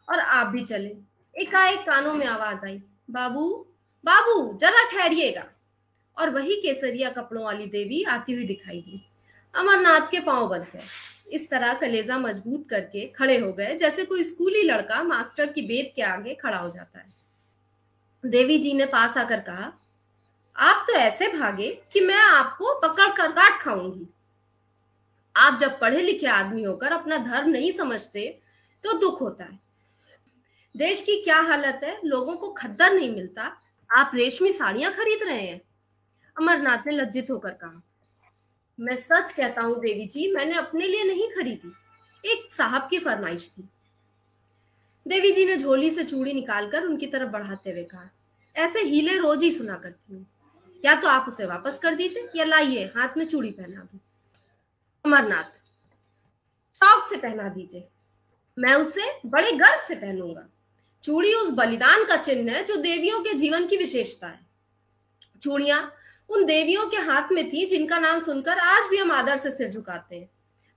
और 0.09 0.19
आप 0.19 0.47
भी 0.47 0.65
चले। 0.65 0.95
एकाएक 1.35 1.79
कानों 1.79 2.13
में 2.13 2.25
आवाज़ 2.25 2.65
आई, 2.65 2.81
बाबू 3.09 3.67
बाबू, 4.05 4.57
जरा 4.57 4.89
ठहरिएगा। 4.89 5.45
और 6.17 6.29
वही 6.29 6.55
केसरिया 6.55 7.09
कपड़ों 7.09 7.43
वाली 7.43 7.65
देवी 7.65 8.03
आती 8.03 8.33
हुई 8.33 8.43
दिखाई 8.43 8.81
दी। 8.81 9.01
अमरनाथ 9.55 10.11
के 10.11 10.19
पाँव 10.19 10.47
बंद 10.47 10.67
गए। 10.73 10.83
इस 11.31 11.49
तरह 11.49 11.73
कलेजा 11.73 12.17
मज़बूत 12.17 12.67
करके 12.69 13.05
खड़े 13.07 13.37
हो 13.39 13.53
गए, 13.53 13.75
जैसे 13.75 14.05
कोई 14.05 14.23
स्कूली 14.23 14.61
लड़का 14.61 15.03
मास्टर 15.03 15.45
की 15.45 15.61
बेद 15.61 15.91
के 15.95 16.01
आगे 16.01 16.35
खड़ा 16.35 16.57
हो 16.57 16.69
जाता 16.69 16.99
है। 16.99 17.13
देवी 18.25 18.57
जी 18.57 18.73
ने 18.73 18.85
पास 18.85 19.17
आकर 19.17 19.39
कहा, 19.39 19.71
आप 20.55 20.85
तो 20.87 20.93
ऐसे 20.93 21.27
भागे 21.29 21.69
कि 21.93 22.01
मैं 22.01 22.15
आपको 22.15 22.79
पकड़ 22.79 23.09
कर 23.17 23.31
काट 23.31 23.61
खाऊँगी। 23.61 24.07
आप 25.35 25.59
जब 25.59 25.79
पढ़े 25.79 26.01
लिखे 26.01 26.27
आदमी 26.27 26.63
होकर 26.63 26.91
अपना 26.91 27.17
धर्म 27.17 27.49
नहीं 27.49 27.71
समझते 27.71 28.27
तो 28.83 28.93
दुख 28.99 29.21
होता 29.21 29.43
है। 29.43 29.59
देश 30.75 31.01
की 31.01 31.21
क्या 31.23 31.39
हालत 31.41 31.81
है, 31.83 31.99
लोगों 32.05 32.35
को 32.35 32.51
खद्दर 32.53 32.93
नहीं 32.93 33.09
मिलता। 33.09 33.51
आप 33.89 34.11
रेशमी 34.15 34.51
साड़ियाँ 34.53 34.91
खरीद 34.93 35.23
रहे 35.23 35.41
हैं। 35.41 35.61
अमरनाथ 36.37 36.87
ने 36.87 36.93
लज्जित 36.93 37.29
होकर 37.31 37.51
कहा, 37.53 37.81
मैं 38.79 38.95
सच 38.97 39.31
कहता 39.33 39.61
हूँ 39.61 39.79
देवी 39.81 40.05
जी, 40.07 40.31
मैंने 40.33 40.57
अपने 40.57 40.87
लिए 40.87 41.03
नहीं 41.03 41.29
खरीदी। 41.31 41.73
एक 42.23 42.51
साहब 42.53 42.87
की 42.89 42.99
फरमाइश 42.99 43.49
थी 43.49 43.69
देवी 45.05 45.31
जी 45.31 45.45
ने 45.45 45.55
झोली 45.57 45.89
से 45.91 46.03
चूड़ी 46.03 46.33
निकालकर 46.33 46.83
उनकी 46.83 47.07
तरफ़ 47.07 47.29
बढ़ाते 47.29 47.71
हुए 47.71 47.83
कहा, 47.83 48.09
ऐसे 48.55 48.81
हीले 48.81 49.17
रोज 49.17 49.43
ही 49.43 49.51
सुना 49.51 49.75
करती 49.75 50.13
हूँ। 50.13 50.25
या 50.83 50.95
तो 50.95 51.07
आप 51.07 51.25
उसे 51.27 51.45
वापस 51.45 51.77
कर 51.77 51.95
दीजिए 51.95 52.29
या 52.35 52.45
लाइए, 52.45 52.85
हाथ 52.95 53.17
में 53.17 53.25
चूड़ी 53.27 53.51
पहना 53.51 53.81
दू। 53.81 53.99
अमरनाथ, 55.05 55.43
शौक 56.81 57.05
से 57.09 57.17
पहना 57.17 57.49
दीजिए। 57.49 57.87
मैं 58.57 58.73
उसे 58.73 59.11
बड़े 59.25 59.51
गर्व 59.51 59.85
से 59.87 59.95
पहनूँगा। 59.95 60.47
चूड़ी 61.03 61.33
उस 61.33 61.49
बलिदान 61.51 62.03
का 62.05 62.15
चिन्ह 62.17 62.51
है 62.51 62.63
जो 62.65 62.75
देवियों 62.75 63.19
के 63.23 63.33
जीवन 63.33 63.67
की 63.67 63.77
विशेषता 63.77 64.27
है। 64.27 64.39
चूड़ियाँ 65.41 65.91
उन 66.29 66.45
देवियों 66.45 66.87
के 66.87 66.97
हाथ 66.97 67.31
में 67.31 67.49
थी 67.49 67.65
जिनका 67.65 67.99
नाम 67.99 68.19
सुनकर 68.19 68.59
आज 68.59 68.89
भी 68.89 68.97
हम 68.97 69.11
आदर 69.11 69.37
से 69.37 69.51
सिर 69.51 69.69
झुकाते 69.69 70.15
हैं। 70.15 70.29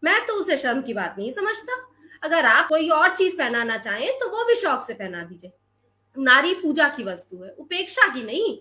मैं 0.03 0.27
तो 0.27 0.33
उसे 0.33 0.57
शर्म 0.57 0.83
की 0.83 0.95
बात 0.95 1.15
नहीं 1.19 1.31
समझता। 1.33 1.77
अगर 2.23 2.47
आप 2.47 2.69
कोई 2.69 2.89
और 2.89 3.17
चीज़ 3.17 3.37
पहनाना 3.39 3.77
चाहें 3.79 4.11
तो 4.19 4.29
वो 4.29 4.45
भी 4.45 4.55
शौक 4.55 4.83
से 4.83 4.95
पहना 4.95 5.23
दीजिए। 5.23 5.53
नारी 6.17 6.55
पूजा 6.55 6.89
की 6.89 7.05
वस्तु 7.05 7.43
है, 7.45 7.51
उपेक्षा 7.51 8.07
की 8.07 8.23
नहीं। 8.23 8.59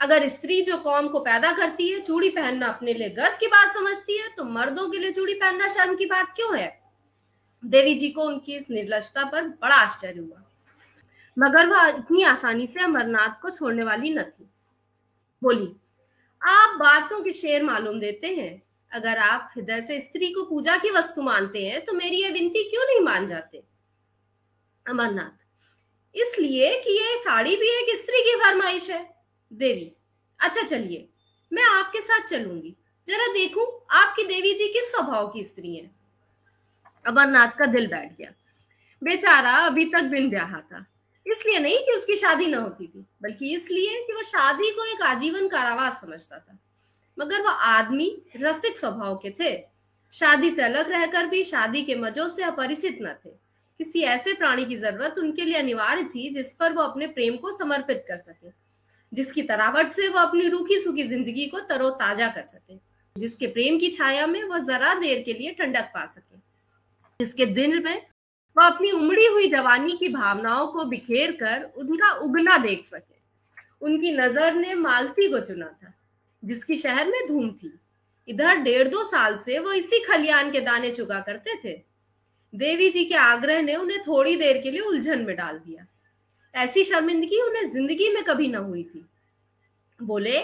अगर 0.00 0.26
स्त्री 0.28 0.60
जो 0.62 0.76
कौम 0.78 1.08
को 1.08 1.20
पैदा 1.20 1.52
करती 1.52 1.88
है, 1.88 2.00
चूड़ी 2.00 2.28
पहनना 2.28 2.66
अपने 2.66 2.94
लिए 2.94 3.08
गर्व 3.08 3.36
की 3.40 3.46
बात 3.46 3.74
समझती 3.74 4.18
है 4.18 4.28
तो 4.36 4.44
मर्दों 4.44 4.88
के 4.90 4.98
लिए 4.98 5.12
चूड़ी 5.12 5.34
पहनना 5.34 5.68
शर्म 5.68 5.96
की 5.96 6.06
बात 6.06 6.32
क्यों 6.36 6.58
है? 6.58 6.80
देवी 7.64 7.94
जी 7.94 8.08
को 8.08 8.22
उनकी 8.22 8.56
इस 8.56 8.70
निर्लजता 8.70 9.24
पर 9.24 9.48
बड़ा 9.48 9.74
आश्चर्य 9.74 10.20
हुआ। 10.20 10.42
मगर 11.36 11.66
वह 11.66 11.88
इतनी 11.88 12.22
आसानी 12.22 12.66
से 12.66 12.80
अमरनाथ 12.80 13.40
को 13.42 13.50
छोड़ने 13.50 13.84
वाली 13.84 14.14
न 14.14 14.22
थी। 14.22 14.48
बोली, 15.42 15.74
आप 16.42 16.78
बातों 16.78 17.20
के 17.20 17.32
शेर 17.32 17.62
मालूम 17.62 18.00
देते 18.00 18.26
हैं 18.26 18.62
अगर 18.92 19.18
आप 19.18 19.50
हृदय 19.54 19.80
से 19.80 20.00
स्त्री 20.00 20.32
को 20.32 20.44
पूजा 20.44 20.76
की 20.76 20.90
वस्तु 20.90 21.22
मानते 21.22 21.64
हैं 21.66 21.84
तो 21.84 21.92
मेरी 21.92 22.22
ये 22.22 22.30
विनती 22.30 22.62
क्यों 22.70 22.84
नहीं 22.84 23.00
मान 23.00 23.26
जाते? 23.26 23.62
अमरनाथ, 24.86 25.36
इसलिए 26.14 26.74
कि 26.82 26.90
ये 26.92 27.16
साड़ी 27.20 27.56
भी 27.56 27.68
एक 27.72 27.94
स्त्री 27.96 28.20
की 28.22 28.34
फरमाइश 28.38 28.90
है। 28.90 29.02
देवी 29.50 29.92
अच्छा 30.40 30.62
चलिए, 30.62 31.08
मैं 31.50 31.64
आपके 31.64 32.00
साथ 32.00 32.26
चलूँगी। 32.26 32.74
जरा 33.08 33.26
देखूँ, 33.32 33.66
आपकी 33.92 34.24
देवी 34.24 34.52
जी 34.54 34.68
किस 34.72 34.90
स्वभाव 34.90 35.28
की 35.28 35.44
स्त्री 35.44 35.74
है? 35.74 35.90
अमरनाथ 37.04 37.58
का 37.58 37.66
दिल 37.66 37.86
बैठ 37.86 38.16
गया। 38.18 38.32
बेचारा 39.02 39.54
अभी 39.56 39.84
तक 39.84 40.02
बिन 40.04 40.28
ब्याह 40.30 40.60
था। 40.60 40.84
इसलिए 41.26 41.58
नहीं 41.58 41.78
कि 41.78 41.92
उसकी 41.92 42.16
शादी 42.16 42.46
न 42.46 42.54
होती 42.54 42.86
थी, 42.86 43.04
बल्कि 43.22 43.54
इसलिए 43.54 44.04
कि 44.06 44.12
वह 44.12 44.22
शादी 44.24 44.70
को 44.70 44.84
एक 44.84 45.02
आजीवन 45.04 45.48
कारावास 45.48 46.00
समझता 46.00 46.38
था। 46.38 46.58
मगर 47.18 47.42
वह 47.42 47.50
आदमी 47.50 48.10
रसिक 48.36 48.78
स्वभाव 48.78 49.16
के 49.16 49.30
थे। 49.40 49.56
शादी 50.14 50.50
से 50.50 50.62
अलग 50.62 50.90
रहकर 50.90 51.26
भी, 51.26 51.42
शादी 51.44 51.82
के 51.82 51.94
मजों 51.94 52.28
से 52.28 52.42
अपरिचित 52.42 52.98
न 53.02 53.14
थे। 53.24 53.30
किसी 53.80 54.00
ऐसे 54.02 54.32
प्राणी 54.34 54.64
की 54.64 54.76
ज़रूरत 54.76 55.18
उनके 55.18 55.44
लिए 55.44 55.56
अनिवार्य 55.56 56.04
थी, 56.04 56.28
जिस 56.30 56.52
पर 56.54 56.72
वो 56.72 56.82
अपने 56.82 57.06
प्रेम 57.08 57.36
को 57.36 57.52
समर्पित 57.52 58.04
कर 58.08 58.18
सके, 58.18 58.50
जिसकी 59.12 59.42
तरावट 59.42 59.92
से 59.92 60.08
वो 60.08 60.18
अपनी 60.18 60.48
रूखी 60.48 60.78
सूखी 60.80 61.02
ज़िंदगी 61.02 61.46
को 61.46 61.60
तरोताजा 61.60 62.28
कर 62.28 62.46
सके, 62.46 62.76
जिसके 63.16 63.46
प्रेम 63.46 63.78
की 63.78 63.90
छाया 63.90 64.26
में 64.26 64.42
वह 64.44 64.58
जरा 64.64 64.94
देर 64.94 65.22
के 65.22 65.32
लिए 65.32 65.50
ठंडक 65.50 65.90
पा 65.94 66.04
सके, 66.06 66.36
जिसके 67.20 67.46
दिल 67.46 67.82
में 67.84 68.06
वह 68.56 68.66
अपनी 68.66 68.90
उमड़ी 68.90 69.26
हुई 69.26 69.48
जवानी 69.48 69.92
की 69.92 70.08
भावनाओं 70.08 70.66
को 70.66 70.84
बिखेर 70.84 71.32
कर 71.32 71.62
उनका 71.76 72.10
उगना 72.18 72.56
देख 72.58 72.84
सके। 72.86 73.16
उनकी 73.80 74.12
नज़र 74.12 74.54
ने 74.54 74.74
मालती 74.74 75.28
को 75.28 75.40
चुना 75.40 75.66
था। 75.66 75.92
जिसकी 76.42 76.76
शहर 76.76 77.06
में 77.06 77.26
धूम 77.28 77.50
थी। 77.52 77.72
इधर 78.28 78.56
डेढ़ 78.56 78.88
दो 78.88 79.04
साल 79.04 79.36
से 79.36 79.58
वो 79.58 79.72
इसी 79.72 79.98
खलियान 80.04 80.50
के 80.52 80.60
दाने 80.60 80.90
चुगा 80.90 81.20
करते 81.20 81.54
थे। 81.64 81.72
देवी 82.52 82.88
जी 82.90 83.04
के 83.04 83.14
आग्रह 83.14 83.62
ने 83.62 83.74
उन्हें 83.76 84.00
थोड़ी 84.02 84.36
देर 84.36 84.58
के 84.62 84.70
लिए 84.70 84.80
उलझन 84.80 85.22
में 85.22 85.34
डाल 85.36 85.58
दिया। 85.58 85.86
ऐसी 86.54 86.84
शर्मिंदगी 86.84 87.40
उन्हें 87.40 87.64
ज़िंदगी 87.64 88.08
में 88.08 88.22
कभी 88.24 88.48
न 88.48 88.54
हुई 88.56 88.82
थी। 88.84 89.04
बोले, 90.00 90.38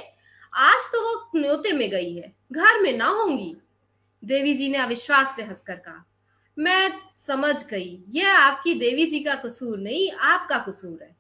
आज 0.53 0.91
तो 0.93 1.01
वो 1.03 1.41
न्योते 1.41 1.73
में 1.73 1.89
गई 1.91 2.15
है, 2.15 2.33
घर 2.53 2.81
में 2.81 2.93
ना 2.93 3.07
होंगी। 3.07 3.55
देवी 4.23 4.55
जी 4.55 4.69
ने 4.69 4.79
अविश्वास 4.79 5.35
से 5.37 5.43
हंसकर 5.43 5.77
कहा, 5.77 6.05
मैं 6.57 6.93
समझ 7.17 7.55
गई, 7.67 8.05
यह 8.09 8.39
आपकी 8.39 8.75
देवी 8.75 9.07
जी 9.07 9.21
का 9.21 9.35
कसूर 9.35 9.79
नहीं, 9.79 10.11
आपका 10.13 10.59
कसूर 10.59 11.03
है। 11.03 11.15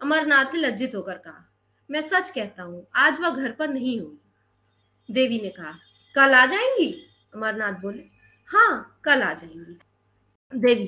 अमरनाथ 0.00 0.54
ने 0.54 0.60
लज्जित 0.60 0.94
होकर 0.94 1.18
कहा 1.18 1.43
मैं 1.90 2.00
सच 2.00 2.30
कहता 2.30 2.62
हूँ, 2.62 2.86
आज 2.96 3.20
वह 3.20 3.30
घर 3.30 3.52
पर 3.52 3.68
नहीं 3.68 4.00
होगी। 4.00 5.12
देवी 5.14 5.40
ने 5.40 5.48
कहा, 5.48 5.72
कल 6.14 6.34
आ 6.34 6.44
जाएँगी? 6.46 6.90
अमरनाथ 7.34 7.72
बोले 7.72 8.02
हाँ 8.48 9.00
कल 9.04 9.22
आ 9.22 9.32
जाएँगी। 9.32 9.78
देवी 10.52 10.86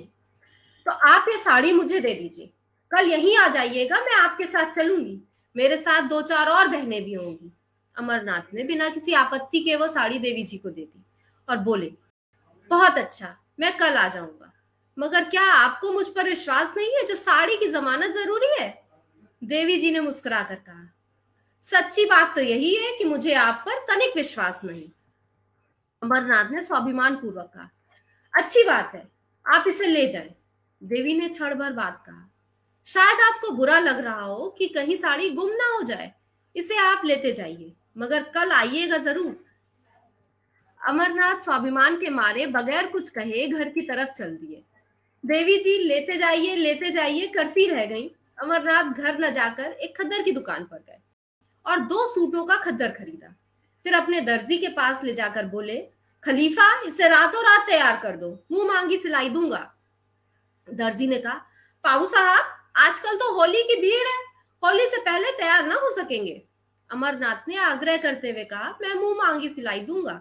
तो 0.86 0.92
आप 0.92 1.26
ये 1.28 1.38
साड़ी 1.38 1.72
मुझे 1.72 2.00
दे 2.00 2.14
दीजिए। 2.14 2.52
कल 2.92 3.06
यहीं 3.06 3.36
आ 3.38 3.48
जाइएगा, 3.48 4.00
मैं 4.00 4.14
आपके 4.14 4.44
साथ 4.44 4.72
चलूँगी। 4.72 5.20
मेरे 5.56 5.76
साथ 5.76 6.02
दो 6.02 6.22
चार 6.22 6.48
और 6.48 6.68
बहनें 6.68 7.02
भी 7.04 7.14
होंगी। 7.14 7.52
अमरनाथ 7.96 8.54
ने 8.54 8.64
बिना 8.64 8.88
किसी 8.88 9.12
आपत्ति 9.12 9.60
के 9.60 9.76
वो 9.76 9.88
साड़ी 9.88 10.18
देवी 10.18 10.42
जी 10.42 10.58
को 10.58 10.70
दे 10.70 10.82
दी 10.82 11.04
और 11.48 11.56
बोले, 11.56 11.92
बहुत 12.70 12.98
अच्छा 12.98 13.36
मैं 13.60 13.76
कल 13.78 13.96
आ 13.96 14.08
जाऊँगा। 14.08 14.52
मगर 14.98 15.24
क्या 15.24 15.42
आपको 15.42 15.92
मुझ 15.92 16.08
पर 16.08 16.24
विश्वास 16.24 16.74
नहीं 16.76 16.90
है? 16.90 17.06
जो 17.06 17.14
साड़ी 17.14 17.56
की 17.56 17.70
जमानत 17.70 18.14
ज़रूरी 18.14 18.54
है? 18.60 18.85
देवी 19.46 19.76
जी 19.76 19.90
ने 19.90 20.00
मुस्कुरा 20.00 20.42
कर 20.42 20.54
कहा, 20.56 20.88
सच्ची 21.62 22.04
बात 22.04 22.34
तो 22.34 22.40
यही 22.40 22.74
है 22.76 22.96
कि 22.98 23.04
मुझे 23.04 23.34
आप 23.34 23.62
पर 23.66 23.78
तनिक 23.86 24.16
विश्वास 24.16 24.60
नहीं। 24.64 24.88
अमरनाथ 26.02 26.50
ने 26.50 26.62
स्वाभिमान 26.64 27.16
पूर्वक 27.16 27.50
कहा, 27.54 27.70
अच्छी 28.34 28.62
बात 28.64 28.94
है, 28.94 29.06
आप 29.46 29.64
इसे 29.68 29.86
ले 29.86 30.06
जाए। 30.12 30.34
देवी 30.82 31.14
ने 31.18 31.28
क्षण 31.28 31.54
भर 31.54 31.72
बात 31.72 32.02
कहा, 32.06 32.28
शायद 32.86 33.20
आपको 33.22 33.50
बुरा 33.50 33.78
लग 33.78 34.00
रहा 34.00 34.22
हो 34.22 34.48
कि 34.58 34.68
कहीं 34.68 34.96
साड़ी 34.96 35.30
गुम 35.30 35.50
ना 35.52 35.72
हो 35.74 35.82
जाए, 35.82 36.12
इसे 36.56 36.76
आप 36.78 37.04
लेते 37.04 37.32
जाइए, 37.32 37.72
मगर 37.98 38.22
कल 38.34 38.52
आइएगा 38.52 38.98
ज़रूर। 38.98 39.44
अमरनाथ 40.80 41.40
स्वाभिमान 41.40 42.00
के 42.00 42.10
मारे 42.10 42.46
बगैर 42.48 42.86
कुछ 42.86 43.08
कहे 43.10 43.46
घर 43.46 43.68
की 43.68 43.82
तरफ़ 43.82 44.10
चल 44.10 44.36
दिए। 44.36 44.62
देवी 45.24 45.56
जी, 45.58 45.78
लेते 45.78 46.16
जाइए 46.18 46.56
लेते 46.56 46.90
जाइए, 46.90 47.26
करती 47.28 47.66
रह 47.68 47.84
गई। 47.86 48.10
अमरनाथ 48.38 48.92
घर 48.92 49.18
न 49.18 49.30
जाकर 49.32 49.64
एक 49.64 49.96
खद्दर 49.96 50.22
की 50.22 50.32
दुकान 50.32 50.64
पर 50.64 50.78
गए 50.78 50.98
और 51.66 51.80
दो 51.82 52.06
सूटों 52.06 52.44
का 52.46 52.56
खद्दर 52.56 52.90
खरीदा। 52.90 53.34
फिर 53.86 53.94
अपने 53.94 54.20
दर्जी 54.20 54.56
के 54.58 54.68
पास 54.68 55.02
ले 55.04 55.12
जाकर 55.14 55.46
बोले, 55.46 55.76
खलीफा, 56.24 56.80
इसे 56.82 57.08
रातों 57.08 57.42
रात 57.44 57.66
तैयार 57.66 58.00
कर 58.02 58.16
दो, 58.16 58.30
मुँह 58.52 58.66
मांगी 58.68 58.98
सिलाई 58.98 59.28
दूँगा। 59.28 59.72
दर्जी 60.68 61.06
ने 61.06 61.18
कहा 61.18 61.34
पाबू 61.84 62.06
साहब, 62.06 62.44
आजकल 62.76 63.16
तो 63.16 63.32
होली 63.34 63.62
की 63.62 63.80
भीड़ 63.80 64.06
है, 64.06 64.16
होली 64.62 64.86
से 64.86 65.00
पहले 65.00 65.30
तैयार 65.32 65.66
ना 65.66 65.74
हो 65.74 65.90
सकेंगे। 65.94 66.42
अमरनाथ 66.90 67.48
ने 67.48 67.56
आग्रह 67.58 67.96
करते 67.96 68.30
हुए 68.30 68.44
कहा, 68.44 68.70
मैं 68.80 68.94
मुँह 68.94 69.16
मांगी 69.18 69.48
सिलाई 69.48 69.80
दूँगा, 69.80 70.20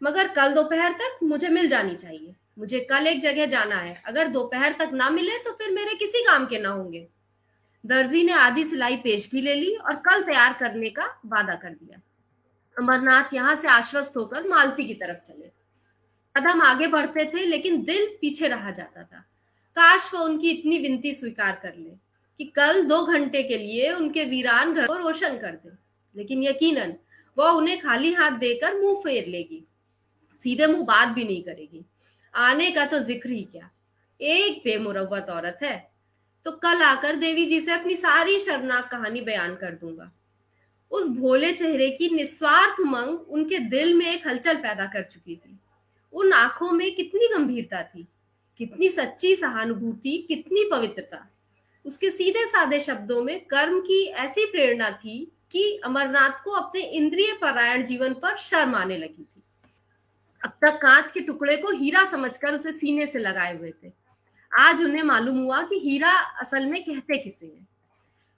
मगर 0.00 0.28
कल 0.28 0.52
दोपहर 0.52 0.92
तक 0.92 1.18
मुझे 1.22 1.48
मिल 1.48 1.68
जानी 1.68 1.94
चाहिए। 1.94 2.34
मुझे 2.58 2.80
कल 2.80 3.06
एक 3.06 3.20
जगह 3.20 3.46
जाना 3.46 3.76
है। 3.76 4.02
अगर 4.06 4.28
दोपहर 4.28 4.72
तक 4.72 4.90
ना 4.92 5.10
मिले 5.10 5.38
तो 5.38 5.52
फिर 5.52 5.70
मेरे 5.70 5.94
किसी 5.94 6.24
काम 6.24 6.46
के 6.46 6.58
ना 6.58 6.68
होंगे। 6.68 7.08
दर्जी 7.86 8.22
ने 8.22 8.32
आधी 8.32 8.64
सिलाई 8.64 8.96
पेशगी 8.96 9.40
ले 9.40 9.54
ली 9.54 9.74
और 9.74 9.94
कल 9.94 10.22
तैयार 10.22 10.52
करने 10.52 10.90
का 10.90 11.20
वादा 11.26 11.54
कर 11.54 11.70
दिया। 11.70 12.00
अमरनाथ 12.78 13.34
यहाँ 13.34 13.54
से 13.54 13.68
आश्वस्त 13.68 14.16
होकर 14.16 14.48
मालती 14.48 14.84
की 14.84 14.94
तरफ़ 14.94 15.18
चले। 15.18 15.50
कदम 16.36 16.62
आगे 16.62 16.86
बढ़ते 16.86 17.24
थे, 17.24 17.44
लेकिन 17.44 17.82
दिल 17.84 18.06
पीछे 18.20 18.48
रहा 18.48 18.70
जाता 18.70 19.02
था। 19.02 19.20
काश 19.76 20.10
वो 20.14 20.20
उनकी 20.20 20.50
इतनी 20.50 20.78
विनती 20.78 21.14
स्वीकार 21.14 21.60
कर 21.62 21.74
ले 21.76 21.90
कि 22.38 22.44
कल 22.44 22.82
दो 22.84 23.04
घंटे 23.06 23.42
के 23.42 23.58
लिए 23.58 23.92
उनके 23.92 24.24
वीरान 24.24 24.74
घर 24.74 24.86
को 24.86 24.94
रोशन 24.94 25.38
कर 25.38 25.52
दे। 25.52 25.70
लेकिन 26.16 26.42
यकीनन 26.42 26.94
वह 27.38 27.50
उन्हें 27.50 27.80
खाली 27.80 28.12
हाथ 28.12 28.30
देकर 28.30 28.74
मुँह 28.74 28.94
फेर 28.94 29.26
लेगी। 29.26 29.64
सीधे 30.34 30.66
मुँह 30.66 30.84
बात 30.84 31.08
भी 31.08 31.24
नहीं 31.24 31.42
करेगी। 31.42 31.84
आने 32.36 32.70
का 32.70 32.84
तो 32.84 32.98
ज़िक्र 32.98 33.30
ही 33.30 33.42
क्या? 33.42 33.70
एक 34.20 34.58
बेमुरवत 34.64 35.26
औरत 35.30 35.58
है। 35.62 35.76
तो 36.46 36.50
कल 36.52 36.82
आकर 36.82 37.16
देवी 37.16 37.46
जी 37.46 37.60
से 37.60 37.72
अपनी 37.72 37.96
सारी 37.96 38.38
शर्मनाक 38.40 38.90
कहानी 38.90 39.20
बयान 39.20 39.54
कर 39.56 39.74
दूँगा। 39.74 40.10
उस 40.92 41.08
भोले 41.08 41.52
चेहरे 41.52 41.90
की 41.90 42.08
निस्वार्थ 42.08 42.80
मंग 42.80 43.32
उनके 43.32 43.58
दिल 43.58 43.94
में 43.94 44.06
एक 44.06 44.26
हलचल 44.28 44.56
पैदा 44.56 44.84
कर 44.84 45.02
चुकी 45.02 45.36
थी। 45.36 45.58
उन 46.12 46.32
आँखों 46.32 46.70
में 46.72 46.94
कितनी 46.94 47.28
गंभीरता 47.28 47.82
थी, 47.82 48.06
कितनी 48.60 48.88
सच्ची 48.88 49.34
सहानुभूति, 49.36 50.16
कितनी 50.28 50.68
पवित्रता। 50.70 51.26
उसके 51.84 52.10
सीधे 52.10 52.44
साधे 52.46 52.80
शब्दों 52.80 53.22
में 53.22 53.38
कर्म 53.44 53.80
की 53.80 54.04
ऐसी 54.04 54.44
प्रेरणा 54.44 54.90
थी 54.90 55.18
कि 55.52 55.80
अमरनाथ 55.84 56.42
को 56.44 56.50
अपने 56.50 56.82
इंद्रिय 56.82 57.32
परायण 57.32 57.84
जीवन 57.84 58.14
पर 58.14 58.36
शर्म 58.36 58.74
आने 58.74 58.96
लगी 58.96 59.22
थी। 59.22 59.35
अब 60.44 60.50
तक 60.50 60.78
कांच 60.82 61.12
के 61.12 61.20
टुकड़े 61.20 61.56
को 61.56 61.72
हीरा 61.72 62.04
समझकर 62.04 62.54
उसे 62.54 62.72
सीने 62.72 63.06
से 63.06 63.18
लगाए 63.18 63.58
हुए 63.58 63.72
थे। 63.84 63.92
आज 64.58 64.82
उन्हें 64.82 65.02
मालूम 65.02 65.38
हुआ 65.38 65.62
कि 65.62 65.78
हीरा 65.78 66.12
असल 66.12 66.66
में 66.66 66.84
कहते 66.84 67.18
किसे 67.18 67.46
हैं। 67.46 67.68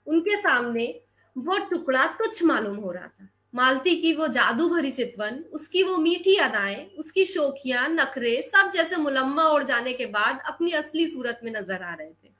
उनके 0.07 0.41
सामने 0.41 1.01
वो 1.37 1.57
टुकड़ा 1.57 2.05
तुच्छ 2.05 2.43
मालूम 2.43 2.77
हो 2.77 2.91
रहा 2.91 3.07
था। 3.07 3.29
मालती 3.55 4.01
की 4.01 4.13
वो 4.13 4.27
जादू 4.27 4.69
भरी 4.69 4.91
चितवन, 4.91 5.45
उसकी 5.53 5.83
वो 5.83 5.97
मीठी 5.97 6.35
अदाएँ, 6.35 6.85
उसकी 6.99 7.25
शोखियाँ, 7.25 7.89
नखरे, 7.89 8.41
सब 8.41 8.71
जैसे 8.71 8.95
मुलम्मा 8.95 9.43
उड़ 9.43 9.63
जाने 9.63 9.93
के 9.93 10.05
बाद 10.05 10.41
अपनी 10.45 10.71
असली 10.71 11.07
सूरत 11.07 11.41
में 11.43 11.51
नज़र 11.51 11.83
आ 11.83 11.93
रहे 11.93 12.09
थे। 12.09 12.31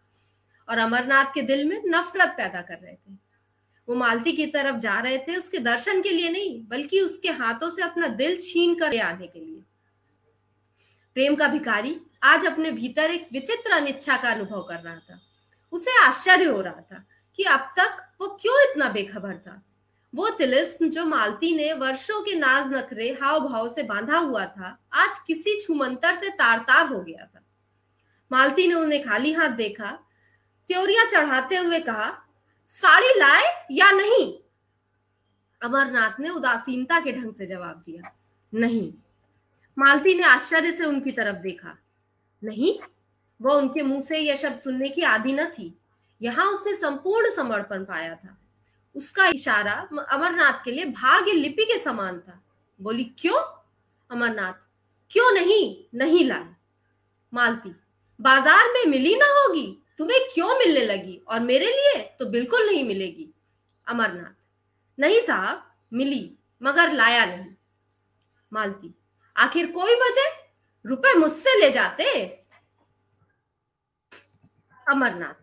और 0.70 0.78
अमरनाथ 0.78 1.26
के 1.34 1.42
दिल 1.42 1.66
में 1.66 1.82
नफरत 1.86 2.30
पैदा 2.30 2.62
कर 2.62 2.78
रहे 2.78 2.94
थे। 2.94 3.29
वो 3.90 3.96
मालती 3.96 4.32
की 4.32 4.46
तरफ़ 4.46 4.76
जा 4.76 5.00
रहे 5.00 5.18
थे, 5.18 5.36
उसके 5.36 5.60
दर्शन 5.60 6.02
के 6.02 6.10
लिए 6.10 6.30
नहीं, 6.30 6.68
बल्कि 6.68 7.02
उसके 7.02 7.30
हाथों 7.30 7.70
से 7.70 7.82
अपना 7.82 8.08
दिल 8.08 8.40
छीन 8.42 8.76
कर 8.76 9.00
आने 9.00 9.28
के 9.28 9.40
लिए। 9.40 9.64
प्रेम 11.14 11.36
का 11.36 11.48
भिखारी 11.48 12.00
आज 12.24 12.46
अपने 12.46 12.72
भीतर 12.72 13.12
एक 13.12 13.28
विचित्र 13.32 13.72
अनिच्छा 13.72 14.18
का 14.18 14.30
अनुभव 14.30 14.62
कर 14.62 14.76
रहा 14.76 14.96
था। 14.96 15.20
उसे 15.72 15.92
आश्चर्य 16.02 16.46
हो 16.46 16.62
रहा 16.62 16.82
था 16.82 17.06
कि 17.36 17.44
अब 17.44 17.74
तक 17.80 17.98
वो 18.22 18.28
क्यों 18.42 18.72
इतना 18.72 18.90
बेखबर 18.90 19.38
था। 19.38 19.62
वो 20.16 20.30
तिलिस्म 20.30 20.90
जो 20.90 21.06
मालती 21.06 21.56
ने 21.56 21.74
वर्षों 21.74 22.22
के 22.22 22.36
नाज 22.36 22.72
नखरे 22.74 23.18
हाव 23.22 23.40
भाव 23.40 23.70
से 23.70 23.84
बांधा 23.84 24.18
हुआ 24.18 24.46
था, 24.46 24.78
आज 24.94 25.18
किसी 25.18 25.60
छुमंतर 25.62 26.16
से 26.16 26.30
तार 26.30 26.60
तार 26.60 26.88
हो 26.88 27.02
गया 27.02 27.26
था। 27.26 27.46
मालती 28.32 28.68
ने 28.68 28.74
उन्हें 28.74 29.04
खाली 29.04 29.34
हाथ 29.34 29.50
देखा, 29.50 29.92
त्योरिया 30.68 31.06
चढ़ाते 31.06 31.58
हुए 31.58 31.80
कहा 31.80 32.29
साड़ी 32.72 33.20
लाए 33.20 33.66
या 33.72 33.92
नहीं? 33.92 34.34
अमरनाथ 35.62 36.20
ने 36.20 36.30
उदासीनता 36.30 37.00
के 37.00 37.12
ढंग 37.12 37.34
से 37.34 37.46
जवाब 37.46 37.84
दिया, 37.86 38.12
नहीं। 38.54 38.94
मालती 39.78 40.14
ने 40.14 40.24
आश्चर्य 40.24 40.72
से 40.72 40.86
उनकी 40.86 41.12
तरफ़ 41.12 41.38
देखा, 41.38 41.78
नहीं, 42.44 42.80
वह 43.42 43.54
उनके 43.54 43.82
मुँह 43.82 44.02
से 44.02 44.20
यह 44.20 44.36
शब्द 44.36 44.60
सुनने 44.60 44.90
की 44.90 45.02
आदि 45.02 45.34
न 45.34 45.46
थी। 45.46 45.74
यहाँ 46.22 46.46
उसने 46.46 46.76
संपूर्ण 46.76 47.32
समर्पण 47.36 47.86
पाया 47.86 48.16
था। 48.16 48.38
उसका 48.96 49.28
इशारा 49.28 49.74
अमरनाथ 50.12 50.64
के 50.64 50.72
लिए 50.72 50.86
भाग्य 50.86 51.32
लिपि 51.32 51.66
के 51.66 51.78
समान 51.78 52.20
था। 52.20 52.42
बोली, 52.82 53.04
क्यों? 53.20 53.42
अमरनाथ, 54.12 54.54
क्यों 55.12 55.32
नहीं? 55.34 55.84
नहीं 55.96 56.26
लाए। 56.26 56.56
मालती 57.34 57.70
बाज़ार 58.20 58.72
में 58.74 58.86
मिली 58.86 59.16
ना 59.16 59.26
होगी, 59.32 59.68
तुम्हें 59.98 60.20
क्यों 60.34 60.58
मिलने 60.60 60.86
लगी? 60.86 61.16
और 61.28 61.40
मेरे 61.40 61.66
लिए 61.68 62.02
तो 62.20 62.26
बिल्कुल 62.26 62.66
नहीं 62.66 62.84
मिलेगी। 62.84 63.30
अमरनाथ, 63.88 64.34
नहीं 64.98 65.20
साहब, 65.22 65.64
मिली, 65.92 66.38
मगर 66.62 66.92
लाया 66.94 67.26
नहीं। 67.26 67.56
मालती, 68.52 68.94
आखिर 69.36 69.72
कोई 69.72 69.96
वजह? 69.98 70.36
रुपए 70.86 71.14
मुझसे 71.14 71.60
ले 71.60 71.70
जाते? 71.72 72.06
अमरनाथ, 74.88 75.34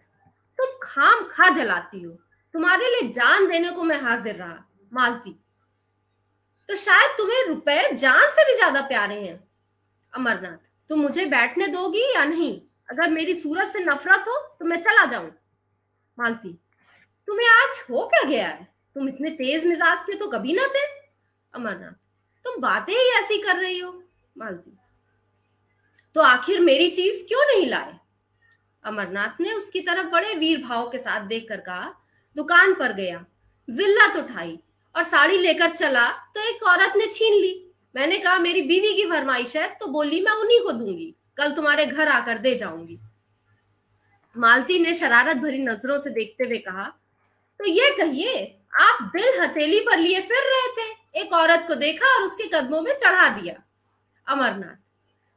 तुम 0.59 0.79
खाम 0.83 1.25
खा 1.27 1.49
जलाती 1.57 2.03
हो। 2.03 2.13
तुम्हारे 2.55 2.91
लिए 2.91 3.09
जान 3.13 3.47
देने 3.49 3.71
को 3.71 3.83
मैं 3.83 4.01
हाजिर 4.03 4.35
रहा। 4.35 4.63
मालती 4.93 5.37
तो 6.69 6.77
शायद 6.77 7.11
तुम्हें 7.19 7.45
रुपए 7.45 7.93
जान 7.95 8.31
से 8.31 8.45
भी 8.45 8.55
ज़्यादा 8.57 8.81
प्यारे 8.83 9.15
हैं। 9.17 9.39
अमरनाथ, 10.13 10.57
तुम 10.91 11.01
मुझे 11.01 11.25
बैठने 11.27 11.67
दोगी 11.69 12.03
या 12.15 12.25
नहीं? 12.25 12.61
अगर 12.89 13.11
मेरी 13.11 13.35
सूरत 13.35 13.69
से 13.69 13.81
नफरत 13.81 14.25
हो 14.29 14.37
तो 14.59 14.65
मैं 14.65 14.81
चला 14.83 15.05
जाऊँ। 15.05 15.31
मालती, 16.19 16.49
तुम्हें 17.29 17.49
आज 17.49 17.83
हो 17.91 18.07
क्या 18.07 18.23
गया 18.23 18.47
है? 18.49 18.69
तुम 18.97 19.09
इतने 19.09 19.31
तेज 19.33 19.65
मिजाज 19.67 20.05
के 20.05 20.17
तो 20.17 20.27
कभी 20.29 20.53
ना 20.53 20.67
थे। 20.67 20.85
अमरनाथ, 21.55 21.93
तुम 22.45 22.61
बातें 22.63 22.93
ही 22.93 23.09
ऐसी 23.15 23.39
कर 23.43 23.57
रही 23.57 23.79
हो। 23.79 23.93
मालती 24.37 24.77
तो 26.17 26.21
आखिर 26.23 26.61
मेरी 26.61 26.89
चीज़ 26.91 27.23
क्यों 27.29 27.45
नहीं 27.47 27.67
लाए? 27.67 27.99
अमरनाथ 28.85 29.41
ने 29.41 29.53
उसकी 29.53 29.81
तरफ़ 29.81 30.07
बड़े 30.07 30.35
वीर 30.35 30.63
भाव 30.63 30.89
के 30.91 30.99
साथ 30.99 31.27
देखकर 31.27 31.61
कहा, 31.61 31.93
दुकान 32.37 32.75
पर 32.75 32.93
गया, 32.93 33.25
जिल्लत 33.69 34.17
उठाई 34.17 34.59
और 34.95 35.03
साड़ी 35.05 35.39
लेकर 35.39 35.71
चला 35.71 36.09
तो 36.35 36.49
एक 36.49 36.63
औरत 36.65 36.93
ने 36.97 37.07
छीन 37.09 37.35
ली। 37.35 37.63
मैंने 37.95 38.19
कहा, 38.19 38.39
मेरी 38.39 38.63
बीवी 38.63 38.95
की 38.95 39.09
फरमाइश 39.11 39.57
है 39.57 39.69
तो 39.75 39.87
बोली, 39.89 40.21
मैं 40.21 40.33
उन्हीं 40.33 40.61
को 40.63 40.73
दूँगी। 40.73 41.15
कल 41.39 41.53
तुम्हारे 41.53 41.87
घर 41.87 42.09
आकर 42.09 42.39
दे 42.39 42.55
जाऊँगी। 42.55 42.99
मालती 44.37 44.79
ने 44.79 44.95
शरारत 44.95 45.37
भरी 45.37 45.59
नज़रों 45.59 45.99
से 45.99 46.11
देखते 46.11 46.45
हुए 46.45 46.59
कहा 46.59 46.85
तो 47.61 47.65
ये 47.65 47.91
कहिए, 47.97 48.43
आप 48.75 49.03
दिल 49.13 49.41
हथेली 49.41 49.81
पर 49.81 49.99
लिए 49.99 50.21
फिर 50.23 50.43
रहे 50.45 50.69
थे, 50.73 51.21
एक 51.21 51.33
औरत 51.33 51.65
को 51.69 51.75
देखा 51.75 52.15
और 52.17 52.23
उसके 52.23 52.49
कदमों 52.49 52.81
में 52.83 52.93
चढ़ा 52.95 53.29
दिया। 53.31 53.55
अमरनाथ, 54.27 54.77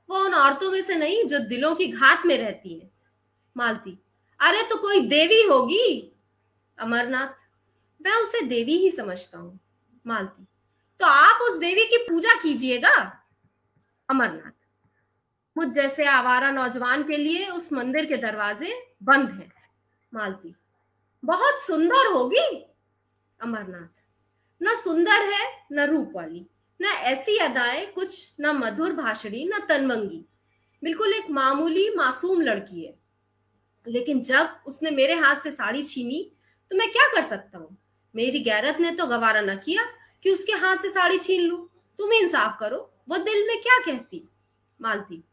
वो 0.09 0.19
उन 0.19 0.33
औरतों 0.33 0.71
में 0.71 0.81
से 0.81 0.95
नहीं 0.95 1.23
जो 1.25 1.39
दिलों 1.39 1.73
की 1.75 1.87
घात 1.87 2.25
में 2.25 2.37
रहती 2.37 2.73
है। 2.73 2.89
मालती, 3.55 3.97
अरे 4.39 4.63
तो 4.63 4.75
कोई 4.77 4.99
देवी 5.07 5.41
होगी? 5.43 6.11
अमरनाथ, 6.77 7.33
मैं 8.01 8.13
उसे 8.13 8.41
देवी 8.43 8.77
ही 8.77 8.91
समझता 8.91 9.37
हूँ। 9.37 9.59
मालती 10.05 10.45
तो 10.99 11.05
आप 11.05 11.41
उस 11.41 11.57
देवी 11.57 11.85
की 11.85 11.97
पूजा 12.03 12.35
कीजिएगा। 12.41 12.95
अमरनाथ 14.09 14.58
मुझ 15.59 15.67
जैसे 15.67 16.05
आवारा 16.05 16.51
नौजवान 16.51 17.03
के 17.03 17.17
लिए 17.17 17.47
उस 17.47 17.73
मंदिर 17.73 18.05
के 18.05 18.17
दरवाजे 18.17 18.95
बंद 19.03 19.29
हैं, 19.29 19.51
मालती। 20.13 20.55
बहुत 21.25 21.61
सुंदर 21.61 22.11
होगी, 22.11 22.65
अमरनाथ। 23.41 24.01
न 24.63 24.75
सुंदर 24.75 25.21
है, 25.33 25.65
न 25.71 25.79
रूप 25.79 26.11
वाली। 26.15 26.45
न 26.81 26.85
ऐसी 26.85 27.37
अदाएँ, 27.37 27.85
कुछ 27.85 28.33
न 28.39 28.47
मधुर 28.47 28.93
भाषणी, 28.93 29.45
न 29.45 29.59
तनवंगी। 29.69 30.25
बिल्कुल 30.83 31.13
एक 31.13 31.29
मामूली, 31.29 31.89
मासूम 31.95 32.41
लड़की 32.41 32.85
है। 32.85 32.99
लेकिन 33.87 34.21
जब 34.21 34.59
उसने 34.65 34.91
मेरे 34.91 35.13
हाथ 35.13 35.35
से 35.35 35.51
साड़ी 35.51 35.83
छीनी 35.83 36.31
तो 36.71 36.77
मैं 36.77 36.91
क्या 36.91 37.07
कर 37.07 37.27
सकता 37.27 37.57
हूँ? 37.57 37.77
मेरी 38.15 38.39
गैरत 38.39 38.77
ने 38.79 38.91
तो 38.91 39.05
गवारा 39.05 39.41
न 39.41 39.55
किया 39.55 39.83
कि 40.23 40.31
उसके 40.31 40.51
हाथ 40.51 40.77
से 40.77 40.89
साड़ी 40.89 41.17
छीन 41.17 41.41
लू। 41.41 41.57
तुम 41.99 42.13
इंसाफ 42.13 42.57
करो, 42.59 42.91
वो 43.09 43.17
दिल 43.17 43.47
में 43.47 43.61
क्या 43.61 43.77
कहती? 43.85 44.27
मालती 44.81 45.23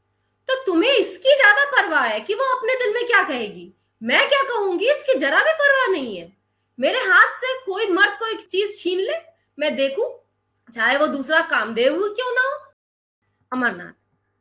तो 0.49 0.55
तुम्हें 0.67 0.91
इसकी 0.91 1.37
ज़्यादा 1.37 1.65
परवाह 1.71 2.05
है 2.05 2.21
कि 2.21 2.35
वो 2.35 2.45
अपने 2.57 2.75
दिल 2.77 2.95
में 2.95 3.07
क्या 3.07 3.23
कहेगी? 3.23 3.73
मैं 4.03 4.29
क्या 4.29 4.43
कहूँगी, 4.45 4.91
इसकी 4.91 5.19
जरा 5.19 5.43
भी 5.43 5.53
परवाह 5.55 5.87
नहीं 5.93 6.17
है। 6.17 6.33
मेरे 6.79 6.99
हाथ 7.01 7.33
से 7.35 7.55
कोई 7.61 7.87
मर्द 7.89 8.19
कोई 8.19 8.35
चीज़ 8.35 8.77
छीन 8.79 8.99
ले, 9.01 9.19
मैं 9.59 9.75
देखू, 9.77 10.09
चाहे 10.69 10.97
वो 10.99 11.07
दूसरा 11.09 11.41
कामदेव 11.51 11.99
क्यों 12.11 12.33
ना 12.33 12.43
हो। 12.43 12.59
अमरनाथ, 13.53 13.93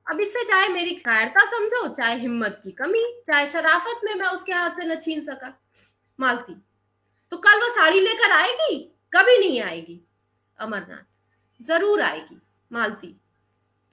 अब 0.08 0.20
इससे 0.22 0.44
चाहे 0.44 0.68
मेरी 0.70 0.96
कायरता 0.98 1.46
समझो, 1.48 1.88
चाहे 1.90 2.16
हिम्मत 2.20 2.60
की 2.64 2.72
कमी, 2.74 3.04
चाहे 3.28 3.48
शराफत 3.48 4.02
में 4.04 4.14
मैं 4.16 4.28
उसके 4.28 4.54
हाथ 4.54 4.72
से 4.72 4.86
न 4.86 4.96
छीन 4.98 5.22
सका। 5.24 5.54
मालती 6.20 6.54
तो 7.32 7.38
कल 7.40 7.62
वो 7.62 7.70
साड़ी 7.72 8.00
लेकर 8.00 8.32
आएगी? 8.32 8.78
कभी 9.14 9.38
नहीं 9.40 9.62
आएगी। 9.62 10.00
अमरनाथ, 10.60 11.04
ज़रूर 11.60 12.02
आएगी। 12.02 12.42
मालती 12.72 13.08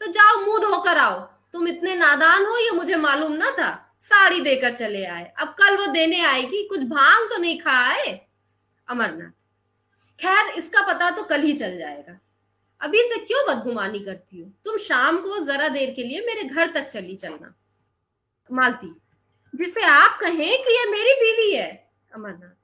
तो 0.00 0.06
जाओ 0.08 0.40
मुँह 0.40 0.58
धोकर 0.60 0.98
आओ। 0.98 1.20
तुम 1.54 1.68
इतने 1.68 1.94
नादान 1.94 2.46
हो, 2.46 2.56
ये 2.58 2.70
मुझे 2.70 2.96
मालूम 2.96 3.32
ना 3.32 3.50
था। 3.50 3.94
साड़ी 3.98 4.40
देकर 4.40 4.74
चले 4.76 5.04
आए। 5.04 5.24
अब 5.38 5.48
कल 5.48 5.76
वो 5.76 5.86
देने 5.86 6.20
आएगी, 6.20 6.62
कुछ 6.68 6.80
भाँग 6.80 7.28
तो 7.30 7.38
नहीं 7.38 7.58
खाए? 7.60 8.20
अमरनाथ, 8.88 9.30
खैर, 10.20 10.48
इसका 10.48 10.86
पता 10.86 11.10
तो 11.10 11.22
कल 11.22 11.42
ही 11.42 11.52
चल 11.52 11.78
जाएगा। 11.78 12.18
अभी 12.80 12.98
से 12.98 13.18
क्यों 13.18 13.44
बदगुमानी 13.48 13.98
करती 13.98 14.40
हो? 14.40 14.50
तुम 14.64 14.76
शाम 14.76 15.18
को 15.18 15.38
जरा 15.38 15.68
देर 15.68 15.92
के 15.94 16.04
लिए 16.04 16.20
मेरे 16.20 16.42
घर 16.42 16.70
तक 16.70 16.86
चली 16.86 17.16
चलना। 17.16 17.54
मालती, 18.50 18.94
जिसे 19.54 19.82
आप 19.82 20.18
कहें 20.20 20.58
कि 20.58 20.78
ये 20.78 20.90
मेरी 20.90 21.14
बीवी 21.14 21.52
है। 21.52 21.90
अमरनाथ, 22.14 22.56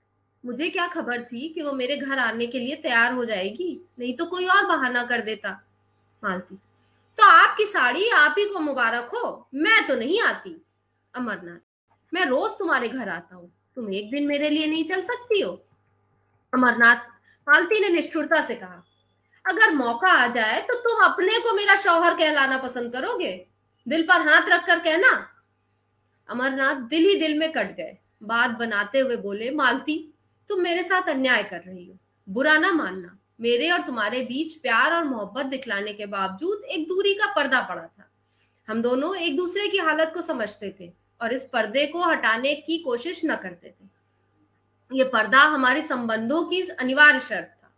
मुझे 0.44 0.68
क्या 0.70 0.87
खबर 0.87 1.22
थी 1.22 1.48
कि 1.48 1.62
वो 1.62 1.72
मेरे 1.72 1.96
घर 1.96 2.18
आने 2.18 2.46
के 2.46 2.59
लिए 2.59 2.74
तैयार 2.77 3.12
हो 3.12 3.24
जाएगी? 3.24 3.88
नहीं 3.98 4.16
तो 4.16 4.27
कोई 4.27 4.46
और 4.46 4.66
बहाना 4.66 5.05
कर 5.05 5.20
देता। 5.20 5.51
मालती 6.24 6.59
तो 7.18 7.24
आपकी 7.24 7.64
साड़ी 7.66 8.09
आप 8.09 8.35
ही 8.38 8.44
को 8.44 8.61
मुबारक 8.61 9.11
हो। 9.14 9.48
मैं 9.54 9.87
तो 9.87 9.94
नहीं 9.94 10.20
आती। 10.22 10.50
अमरनाथ, 11.14 11.59
मैं 12.12 12.24
रोज 12.26 12.50
तुम्हारे 12.50 12.88
घर 12.88 13.09
आता 13.09 13.37
हूँ। 13.37 13.50
तुम 13.76 13.92
एक 13.92 14.11
दिन 14.11 14.26
मेरे 14.26 14.50
लिए 14.50 14.66
नहीं 14.66 14.85
चल 14.85 15.02
सकती 15.02 15.40
हो। 15.40 15.52
अमरनाथ 16.52 17.07
मालती 17.46 17.81
ने 17.81 17.88
निष्ठुरता 17.88 18.40
से 18.46 18.54
कहा, 18.54 18.83
अगर 19.44 19.74
मौका 19.74 20.12
आ 20.14 20.26
जाए 20.26 20.61
तो 20.61 20.74
तुम 20.81 21.04
अपने 21.04 21.38
को 21.40 21.52
मेरा 21.52 21.76
शौहर 21.76 22.14
कहलाना 22.14 22.59
पसंद 22.59 22.92
करोगे। 22.92 23.33
दिल 23.87 24.02
पर 24.02 24.28
हाथ 24.28 24.48
रखकर 24.48 24.78
कहना। 24.78 25.11
अमरनाथ 26.28 26.88
दिल 26.88 27.09
ही 27.09 27.14
दिल 27.14 27.38
में 27.38 27.50
कट 27.52 27.76
गए। 27.76 27.96
बात 28.22 28.50
बनाते 28.50 28.98
हुए 28.98 29.16
बोले, 29.16 29.50
मालती, 29.50 30.14
तुम 30.50 30.61
मेरे 30.61 30.83
साथ 30.83 31.09
अन्याय 31.09 31.42
कर 31.42 31.61
रही 31.61 31.87
हो। 31.87 31.98
बुरा 32.28 32.57
ना 32.59 32.70
मानना। 32.72 33.17
मेरे 33.40 33.70
और 33.70 33.81
तुम्हारे 33.81 34.20
बीच 34.20 34.55
प्यार 34.55 34.92
और 34.92 35.05
मोहब्बत 35.05 35.46
दिखलाने 35.46 35.92
के 35.92 36.07
बावजूद 36.07 36.62
एक 36.64 36.88
दूरी 36.88 37.14
का 37.14 37.27
पर्दा 37.27 37.61
पड़ा 37.61 37.83
था। 37.83 38.11
हम 38.68 38.83
दोनों 38.83 39.16
एक 39.16 39.37
दूसरे 39.37 39.68
की 39.68 39.79
हालत 39.79 40.11
को 40.14 40.22
समझते 40.22 40.77
थे 40.81 40.92
और 41.20 41.33
इस 41.33 41.51
पर्दे 41.53 41.87
को 41.87 42.03
हटाने 42.03 42.55
की 42.55 42.79
कोशिश 42.79 43.20
न 43.24 43.37
करते 43.37 43.68
थे। 43.68 43.88
ये 44.96 45.05
पर्दा 45.05 45.38
हमारे 45.38 45.83
संबंधों 45.83 46.44
की 46.44 46.62
अनिवार्य 46.62 47.20
शर्त 47.20 47.46
था। 47.46 47.74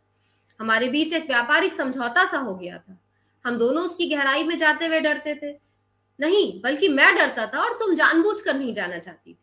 हमारे 0.61 0.89
बीच 0.89 1.13
एक 1.13 1.27
व्यापारिक 1.27 1.73
समझौता 1.73 2.25
सा 2.25 2.39
हो 2.39 2.55
गया 2.55 2.79
था। 2.79 2.99
हम 3.47 3.59
दोनों 3.59 3.85
उसकी 3.85 4.07
गहराई 4.07 4.45
में 4.45 4.57
जाते 4.59 4.87
हुए 4.87 5.01
डरते 5.01 5.35
थे। 5.35 5.53
नहीं, 6.21 6.63
बल्कि 6.63 6.89
मैं 6.89 7.17
डरता 7.17 7.47
था 7.47 7.59
और 7.61 7.79
तुम 7.79 7.95
जानबूझकर 7.95 8.55
नहीं 8.55 8.75
जाना 8.75 8.99
चाहती 8.99 9.35
थी। 9.35 9.40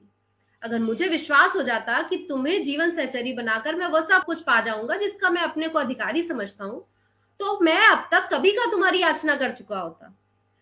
अगर 0.68 0.80
मुझे 0.80 1.08
विश्वास 1.08 1.56
हो 1.56 1.62
जाता 1.62 2.02
कि 2.02 2.18
तुम्हें 2.30 2.64
जीवन 2.64 2.92
सहचरी 2.92 3.34
बनाकर 3.34 3.76
मैं 3.76 3.88
वो 3.88 4.02
सब 4.02 4.24
कुछ 4.24 4.42
पा 4.42 4.60
जाऊँगा 4.62 4.98
जिसका 4.98 5.30
मैं 5.30 5.42
अपने 5.42 5.68
को 5.68 5.80
अधिकारी 5.80 6.24
समझता 6.24 6.66
हूँ 6.66 6.86
तो 7.40 7.60
मैं 7.60 7.88
अब 7.88 8.08
तक 8.12 8.30
कभी 8.34 8.52
का 8.52 8.72
तुम्हारी 8.72 9.00
याचना 9.00 9.36
कर 9.36 9.52
चुका 9.52 9.80
होता। 9.80 10.14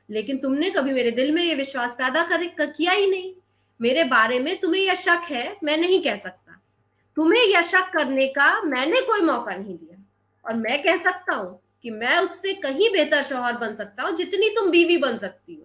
लेकिन 0.09 0.37
तुमने 0.37 0.69
कभी 0.69 0.93
मेरे 0.93 1.11
दिल 1.11 1.31
में 1.31 1.43
ये 1.43 1.55
विश्वास 1.55 1.93
पैदा 1.93 2.23
कर 2.23 2.45
किया 2.65 2.91
ही 2.91 3.07
नहीं। 3.07 3.33
मेरे 3.81 4.03
बारे 4.03 4.39
में 4.39 4.59
तुम्हें 4.59 4.81
यह 4.81 4.95
शक 4.95 5.21
है, 5.31 5.55
मैं 5.63 5.77
नहीं 5.77 6.03
कह 6.03 6.15
सकता। 6.15 6.61
तुम्हें 7.15 7.43
यह 7.43 7.61
शक 7.61 7.91
करने 7.93 8.27
का 8.27 8.61
मैंने 8.61 9.01
कोई 9.01 9.21
मौका 9.21 9.55
नहीं 9.55 9.77
दिया। 9.77 9.97
और 10.45 10.53
मैं 10.53 10.83
कह 10.83 10.97
सकता 10.97 11.35
हूँ 11.35 11.59
कि 11.83 11.89
मैं 11.89 12.17
उससे 12.17 12.53
कहीं 12.53 12.89
बेहतर 12.91 13.23
शोहर 13.23 13.53
बन 13.53 13.73
सकता 13.73 14.03
हूँ, 14.03 14.15
जितनी 14.15 14.49
तुम 14.49 14.69
बीवी 14.69 14.97
बन 14.97 15.17
सकती 15.17 15.55
हो। 15.55 15.64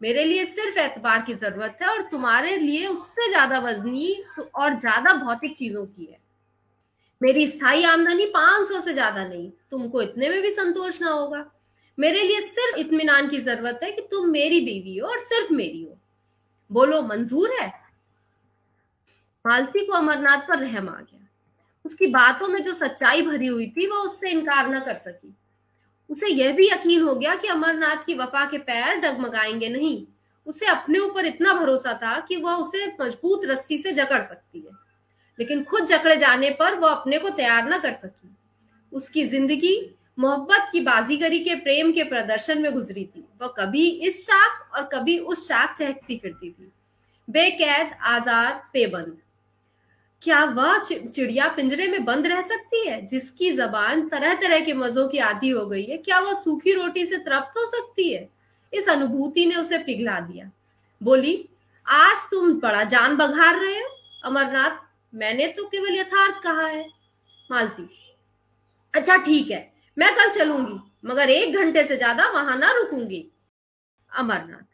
मेरे 0.00 0.24
लिए 0.24 0.44
सिर्फ़ 0.44 0.78
एतबार 0.78 1.22
की 1.22 1.34
ज़रूरत 1.34 1.78
है 1.82 1.88
और 1.88 2.02
तुम्हारे 2.02 2.56
लिए 2.56 2.86
उससे 2.86 3.28
ज़्यादा 3.28 3.58
वजनी 3.58 4.12
और 4.54 4.78
ज़्यादा 4.78 5.12
भौतिक 5.14 5.56
चीज़ों 5.56 5.84
की 5.86 6.04
है। 6.04 6.18
मेरी 7.20 7.46
स्थायी 7.48 7.84
आमदनी 7.84 8.26
500 8.26 8.80
से 8.80 8.92
ज़्यादा 8.92 9.24
नहीं, 9.24 9.50
तुमको 9.70 10.02
इतने 10.02 10.28
में 10.28 10.40
भी 10.42 10.50
संतोष 10.50 11.00
ना 11.02 11.10
होगा। 11.10 11.44
मेरे 11.98 12.22
लिए 12.22 12.40
सिर्फ़ 12.40 12.78
इतमान 12.78 13.28
की 13.28 13.40
ज़रूरत 13.40 13.80
है 13.82 13.90
कि 13.92 14.02
तुम 14.10 14.28
मेरी 14.28 14.60
बीवी 14.60 14.96
हो 14.98 15.08
और 15.08 15.18
सिर्फ़ 15.18 15.52
मेरी 15.52 15.82
हो। 15.82 15.96
बोलो, 16.70 17.02
मंजूर 17.02 17.52
है? 17.60 17.72
मालती 19.44 19.86
को 19.86 19.92
अमरनाथ 19.92 20.48
पर 20.48 20.58
रहम 20.58 20.88
आ 20.88 21.00
गया। 21.00 21.26
उसकी 21.84 22.06
बातों 22.06 22.48
में 22.48 22.62
जो 22.64 22.72
सच्चाई 22.72 23.22
भरी 23.22 23.46
हुई 23.46 23.66
थी 23.66 23.86
वह 23.86 23.98
उससे 23.98 24.30
इनकार 24.30 24.68
न 24.68 24.80
कर 24.80 24.94
सकी। 24.94 25.34
उसे 26.10 26.28
यह 26.28 26.52
भी 26.52 26.68
यकीन 26.68 27.02
हो 27.02 27.14
गया 27.14 27.34
कि 27.34 27.48
अमरनाथ 27.48 27.96
की 27.96 28.14
वफा 28.14 28.44
के 28.44 28.58
पैर 28.58 28.96
डगमगाएँगे 28.96 29.68
नहीं। 29.68 30.06
उसे 30.46 30.66
अपने 30.66 30.98
ऊपर 30.98 31.26
इतना 31.26 31.54
भरोसा 31.54 31.94
था 31.94 32.20
कि 32.20 32.36
वह 32.36 32.54
उसे 32.54 32.86
मज़बूत 33.00 33.44
रस्सी 33.44 33.78
से 33.78 33.92
जकड़ 33.92 34.22
सकती 34.22 34.58
है। 34.58 34.70
लेकिन 35.38 35.64
खुद 35.64 35.84
जकड़े 35.84 36.16
जाने 36.16 36.50
पर 36.50 36.74
वह 36.74 36.90
अपने 36.90 37.18
को 37.18 37.30
तैयार 37.30 37.68
न 37.68 37.78
कर 37.78 37.92
सकी। 37.92 38.36
उसकी 38.92 39.26
ज़िंदगी 39.26 39.96
मोहब्बत 40.18 40.68
की 40.72 40.80
बाजीगरी 40.80 41.38
के 41.38 41.54
प्रेम 41.54 41.92
के 41.92 42.04
प्रदर्शन 42.04 42.62
में 42.62 42.72
गुजरी 42.72 43.04
थी। 43.04 43.24
वह 43.42 43.48
कभी 43.48 43.88
इस 43.88 44.26
शाख 44.26 44.76
और 44.76 44.88
कभी 44.92 45.18
उस 45.18 45.48
शाख 45.48 45.76
चहकती 45.78 46.16
फिरती 46.16 46.50
थी। 46.50 46.72
बेकैद, 47.30 47.90
आज़ाद, 48.02 48.62
पेबंद। 48.72 49.18
क्या 50.22 50.44
वह 50.46 50.78
चिड़िया 50.78 51.46
पिंजरे 51.48 51.86
में 51.88 52.04
बंद 52.04 52.26
रह 52.26 52.40
सकती 52.42 52.86
है? 52.86 53.00
जिसकी 53.06 53.50
जबान 53.52 54.08
तरह 54.08 54.34
तरह 54.34 54.60
के 54.60 54.72
मजों 54.74 55.06
की 55.08 55.18
आदि 55.18 55.48
हो 55.50 55.64
गई 55.66 55.84
है, 55.84 55.96
क्या 55.98 56.18
वह 56.20 56.34
सूखी 56.34 56.72
रोटी 56.72 57.04
से 57.06 57.18
तृप्त 57.18 57.56
हो 57.56 57.66
सकती 57.66 58.12
है? 58.12 58.28
इस 58.72 58.88
अनुभूति 58.88 59.46
ने 59.46 59.54
उसे 59.56 59.78
पिघला 59.78 60.18
दिया। 60.20 60.50
बोली, 61.00 61.48
आज 61.86 62.28
तुम 62.30 62.52
बड़ा 62.60 62.82
जान 62.84 63.16
बघार 63.16 63.58
रहे 63.60 63.78
हो। 63.78 63.88
अमरनाथ, 64.24 64.76
मैंने 65.12 65.46
तो 65.48 65.64
केवल 65.68 65.96
यथार्थ 65.96 66.42
कहा 66.42 66.66
है। 66.66 66.86
मालती 67.50 67.88
अच्छा 68.94 69.16
ठीक 69.16 69.50
है, 69.50 69.72
मैं 69.96 70.14
कल 70.16 70.30
चलूँगी, 70.30 70.78
मगर 71.04 71.30
एक 71.30 71.56
घंटे 71.56 71.86
से 71.88 71.96
ज़्यादा 71.96 72.28
वहाँ 72.30 72.56
ना 72.58 72.70
रुकूँगी। 72.72 73.26
अमरनाथ, 74.10 74.64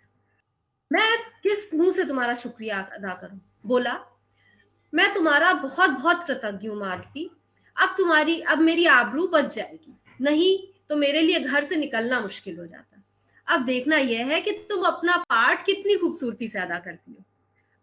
मैं 0.91 1.17
किस 1.43 1.73
मुँह 1.75 1.93
से 1.93 2.05
तुम्हारा 2.05 2.37
शुक्रिया 2.37 2.81
अदा 2.93 3.15
करूँ? 3.15 3.41
बोला 3.67 3.99
मैं 4.95 5.15
तुम्हारा 5.15 5.53
बहुत 5.53 5.91
बहुत 5.91 6.27
कृतज्ञ 6.27 6.69
हूँ, 6.69 6.77
मारसी। 6.77 7.31
अब 7.83 7.95
तुम्हारी, 7.99 8.41
अब 8.41 8.59
मेरी 8.59 8.87
आबरू 8.87 9.29
बच 9.29 9.55
जाएगी। 9.55 9.99
नहीं 10.21 10.73
तो 10.89 10.97
मेरे 10.97 11.23
लिए 11.23 11.41
घर 11.41 11.65
से 11.65 11.77
निकलना 11.77 12.21
मुश्किल 12.21 12.59
हो 12.59 12.67
जाता। 12.67 13.03
अब 13.55 13.65
देखना 13.65 13.97
यह 13.97 14.27
है 14.27 14.41
कि 14.41 14.51
तुम 14.53 14.85
अपना 14.85 15.17
पार्ट 15.17 15.67
कितनी 15.67 15.97
खूबसूरती 15.97 16.49
से 16.49 16.59
अदा 16.59 16.79
करती 16.79 17.13
हो। 17.13 17.25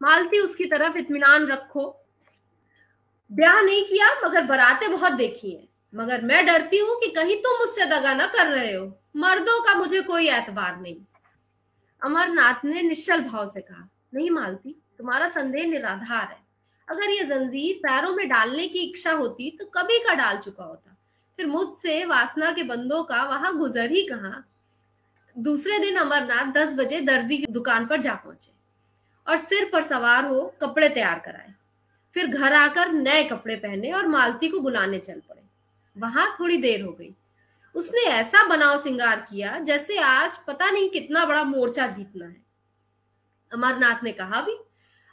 मालती, 0.02 0.39
उसकी 0.39 0.66
तरफ़ 0.66 0.98
इतमान 0.98 1.48
रखो। 1.48 2.06
ब्याह 3.32 3.62
नहीं 3.62 3.84
किया, 3.86 4.22
मगर 4.26 4.44
बराते 4.44 4.88
बहुत 4.88 5.13
देखी 5.13 5.52
है। 5.52 5.68
मगर 5.96 6.22
मैं 6.22 6.46
डरती 6.46 6.78
हूँ 6.78 7.00
कि 7.00 7.12
कहीं 7.12 7.38
तुम 7.38 7.60
मुझसे 7.60 7.86
दगा 7.86 8.13
ना 8.13 8.26
कर 8.26 8.48
रहे 8.48 8.74
हो। 8.74 9.00
मर्दों 9.18 9.62
का 9.62 9.76
मुझे 9.76 10.02
कोई 10.02 10.30
एतबार 10.30 10.80
नहीं। 10.82 10.98
अमरनाथ 12.04 12.66
ने 12.66 12.82
निश्चल 12.82 13.22
भाव 13.22 13.50
से 13.50 13.62
कहा, 13.62 13.89
नहीं 14.13 14.30
मालती, 14.30 14.82
तुम्हारा 14.98 15.30
संदेह 15.30 15.66
निराधार 15.66 16.28
है। 16.28 16.42
अगर 16.88 17.10
ये 17.10 17.24
जंजीर 17.26 17.76
पैरों 17.78 18.13
में 18.15 18.28
डालने 18.30 18.67
की 18.67 18.80
इच्छा 18.82 19.12
होती 19.12 19.50
तो 19.52 19.65
कभी 19.76 20.00
का 20.00 20.13
डाल 20.13 20.38
चुका 20.38 20.63
होता। 20.63 20.96
फिर 21.39 21.46
मुझसे 21.48 22.04
वासना 22.06 22.52
के 22.52 22.63
बंदों 22.63 23.04
का 23.04 23.24
वहाँ 23.24 23.56
गुजर 23.58 23.91
ही 23.91 24.04
कहा। 24.08 24.43
दूसरे 25.36 25.80
दिन 25.80 25.96
अमरनाथ 25.96 26.52
दस 26.54 26.74
बजे 26.74 27.00
दर्जी 27.02 27.38
की 27.38 27.46
दुकान 27.46 27.86
पर 27.86 28.02
जा 28.02 28.13
पहुँचे 28.15 28.52
और 29.28 29.38
सिर 29.38 29.69
पर 29.74 29.84
सवार 29.84 30.26
हो 30.26 30.41
कपड़े 30.62 30.89
तैयार 30.89 31.19
कराए। 31.19 31.54
फिर 32.15 32.28
घर 32.28 32.54
आकर 32.54 32.91
नए 32.91 33.24
कपड़े 33.24 33.56
पहने 33.56 33.91
और 33.91 34.08
मालती 34.08 34.48
को 34.48 34.60
बुलाने 34.60 35.00
चल 35.00 35.19
पड़े। 35.19 35.41
वहाँ 35.96 36.36
थोड़ी 36.39 36.58
देर 36.58 36.82
हो 36.82 36.91
गई। 36.91 37.13
उसने 37.76 38.02
ऐसा 38.02 38.43
बनाव 38.48 38.78
सिंगार 38.78 39.19
किया 39.22 39.58
जैसे 39.60 39.98
आज 39.98 40.38
पता 40.48 40.69
नहीं 40.72 40.89
कितना 40.89 41.26
बड़ा 41.26 41.43
मोर्चा 41.43 41.88
जीतना 41.88 42.26
है। 42.26 42.41
अमरनाथ 43.52 44.04
ने 44.04 44.12
कहा 44.12 44.41
भी 44.41 44.58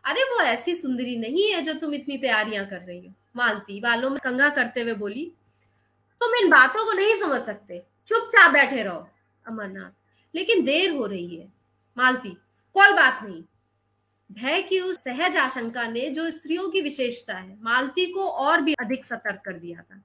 अरे 0.04 0.22
वो 0.22 0.40
ऐसी 0.40 0.74
सुंदरी 0.74 1.16
नहीं 1.16 1.52
है 1.52 1.62
जो 1.62 1.74
तुम 1.74 1.94
इतनी 1.94 2.18
तैयारियाँ 2.18 2.66
कर 2.66 2.80
रही 2.80 3.06
हो। 3.06 3.14
मालती 3.36 3.80
बालों 3.80 4.10
में 4.10 4.20
कंगा 4.24 4.48
करते 4.48 4.80
हुए 4.80 4.94
बोली, 4.94 5.32
तुम 6.20 6.34
इन 6.34 6.50
बातों 6.50 6.84
को 6.84 6.92
नहीं 6.92 7.16
समझ 7.16 7.40
सकते। 7.40 7.82
चुपचाप 8.06 8.50
बैठे 8.50 8.82
रहो, 8.82 9.08
अमरनाथ। 9.46 9.90
लेकिन 10.34 10.64
देर 10.64 10.90
हो 10.90 11.06
रही 11.06 11.36
है। 11.36 11.52
मालती 11.98 12.30
कोई 12.74 12.92
बात 12.92 13.20
नहीं। 13.22 13.42
भय 14.32 14.62
की 14.62 14.80
उस 14.80 14.96
सहज 14.96 15.36
आशंका 15.36 15.84
ने 15.84 16.10
जो 16.10 16.30
स्त्रियों 16.30 16.68
की 16.68 16.80
विशेषता 16.80 17.34
है, 17.34 17.58
मालती 17.62 18.06
को 18.06 18.28
और 18.28 18.60
भी 18.60 18.74
अधिक 18.74 19.04
सतर्क 19.04 19.40
कर 19.44 19.52
दिया 19.52 19.80
था। 19.80 20.04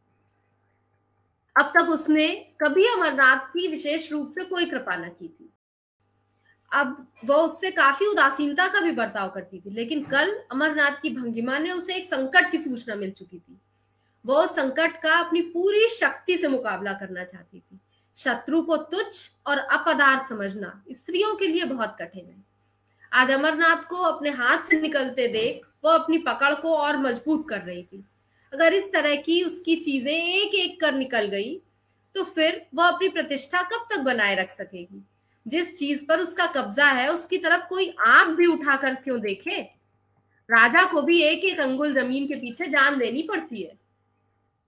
अब 1.60 1.74
तक 1.78 1.90
उसने 1.90 2.28
कभी 2.62 2.86
अमरनाथ 2.86 3.38
की 3.38 3.68
विशेष 3.68 4.12
रूप 4.12 4.32
से 4.32 4.44
कोई 4.44 4.66
कृपा 4.66 4.96
न 4.96 5.10
की 5.10 5.28
थी। 5.28 5.50
अब 6.72 7.06
वह 7.26 7.36
उससे 7.38 7.72
काफ़ी 7.72 8.06
उदासीनता 8.08 8.68
का 8.68 8.80
भी 8.82 8.92
बर्ताव 8.94 9.30
करती 9.30 9.60
थी, 9.60 9.70
लेकिन 9.70 10.04
कल 10.06 10.32
अमरनाथ 10.52 11.02
की 11.02 11.10
भंगिमा 11.12 11.58
ने 11.58 11.72
उसे 11.72 11.96
एक 11.96 12.06
संकट 12.06 12.52
की 12.52 12.58
सूचना 12.60 12.96
मिल 12.96 13.12
चुकी 13.12 13.38
थी। 13.38 13.58
वो 14.26 14.36
उस 14.36 14.56
संकट 14.56 15.02
का 15.02 15.14
अपनी 15.18 15.42
पूरी 15.44 15.88
शक्ति 15.90 16.38
से 16.38 16.48
मुकाबला 16.48 16.94
करना 16.94 17.24
चाहती 17.24 17.60
थी। 17.60 17.80
शत्रु 18.18 18.62
को 18.62 18.78
तुच्छ 18.78 19.30
और 19.48 19.58
अपदार्थ 19.58 20.28
समझना 20.30 20.82
स्त्रियों 20.92 21.36
के 21.36 21.48
लिए 21.48 21.66
बहुत 21.66 21.96
कठिन 22.02 22.26
है। 22.26 22.44
आज 23.12 23.32
अमरनाथ 23.32 23.84
को 23.90 24.02
अपने 24.04 24.30
हाथ 24.32 24.64
से 24.64 24.80
निकलते 24.82 25.28
देख 25.30 25.66
वो 25.84 25.92
अपनी 25.92 26.18
पकड़ 26.20 26.54
को 26.56 26.76
और 26.76 26.98
मज़बूत 26.98 27.48
कर 27.50 27.62
रही 27.62 27.84
थी। 27.84 28.04
अगर 28.54 28.74
इस 28.74 28.92
तरह 28.94 29.16
की 29.18 29.42
उसकी 29.44 29.76
चीज़ें 29.78 30.14
एक 30.14 30.56
एक 30.56 30.80
कर 30.82 30.94
निकल 30.94 31.26
गई 31.28 31.56
तो 32.16 32.24
फिर 32.26 32.66
वह 32.76 32.88
अपनी 32.88 33.08
प्रतिष्ठा 33.10 33.62
कब 33.64 33.88
तक 33.90 34.00
बनाए 34.02 34.36
रख 34.36 34.52
सकेगी? 34.52 35.04
जिस 35.48 35.80
चीज़ 35.80 36.06
पर 36.06 36.20
उसका 36.20 36.46
कब्जा 36.46 36.86
है, 36.86 37.14
उसकी 37.14 37.38
तरफ़ 37.38 37.68
कोई 37.68 37.96
आँख 38.08 38.28
भी 38.28 38.46
उठाकर 38.46 38.96
क्यों 38.96 39.22
देखे? 39.22 39.62
राजा 40.52 40.84
को 40.84 41.02
भी 41.02 41.22
एक 41.22 41.46
एक 41.46 41.60
अंगुल 41.60 41.94
ज़मीन 41.94 42.28
के 42.28 42.36
पीछे 42.36 42.68
जान 42.68 42.98
देनी 42.98 43.24
पड़ती 43.24 43.64
है। 43.64 43.78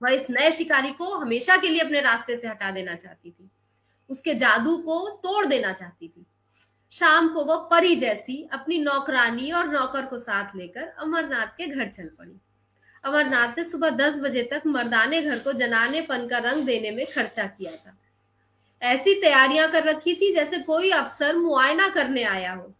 वह 0.04 0.10
इस 0.10 0.30
नए 0.30 0.52
शिकारी 0.52 0.92
को 0.92 1.16
हमेशा 1.16 1.58
के 1.58 1.70
लिए 1.70 1.80
अपने 1.80 2.02
रास्ते 2.02 2.38
से 2.38 2.48
हटा 2.48 2.72
देना 2.72 2.96
चाहती 2.96 3.32
थी। 3.32 3.50
उसके 4.10 4.34
जादू 4.34 4.78
को 4.78 5.10
तोड़ 5.10 5.46
देना 5.46 5.74
चाहती 5.74 6.08
थी। 6.08 6.26
शाम 6.92 7.30
को 7.30 7.44
वह 7.44 7.56
परी 7.56 7.96
जैसी 7.96 8.50
अपनी 8.52 8.78
नौकरानी 8.78 9.52
और 9.52 9.68
नौकर 9.68 10.06
को 10.06 10.18
साथ 10.18 10.56
लेकर 10.56 10.82
अमरनाथ 10.82 11.48
के 11.48 11.68
घर 11.68 11.90
चल 11.90 12.08
पड़ी। 12.08 12.36
अमरनाथ 13.04 13.48
ने 13.58 13.63
सुबह 13.63 13.90
दस 13.90 14.20
बजे 14.20 14.44
तक 14.44 14.62
मर्दाने 14.66 15.22
घर 15.22 15.40
को 15.40 15.54
जनाने 15.54 16.02
पन 16.02 16.28
का 16.28 16.38
रंग 16.38 16.66
देने 16.66 16.92
में 16.92 17.06
खर्चा 17.06 17.44
किया 17.44 17.72
था। 17.72 17.98
ऐसी 18.82 19.13
तैयारियाँ 19.22 19.70
कर 19.72 19.84
रखी 19.84 20.13
थी 20.13 20.32
जैसे 20.34 20.60
कोई 20.60 20.90
अफसर 20.92 21.36
मुआयना 21.36 21.88
करने 21.90 22.24
आया 22.24 22.54
हो। 22.54 22.74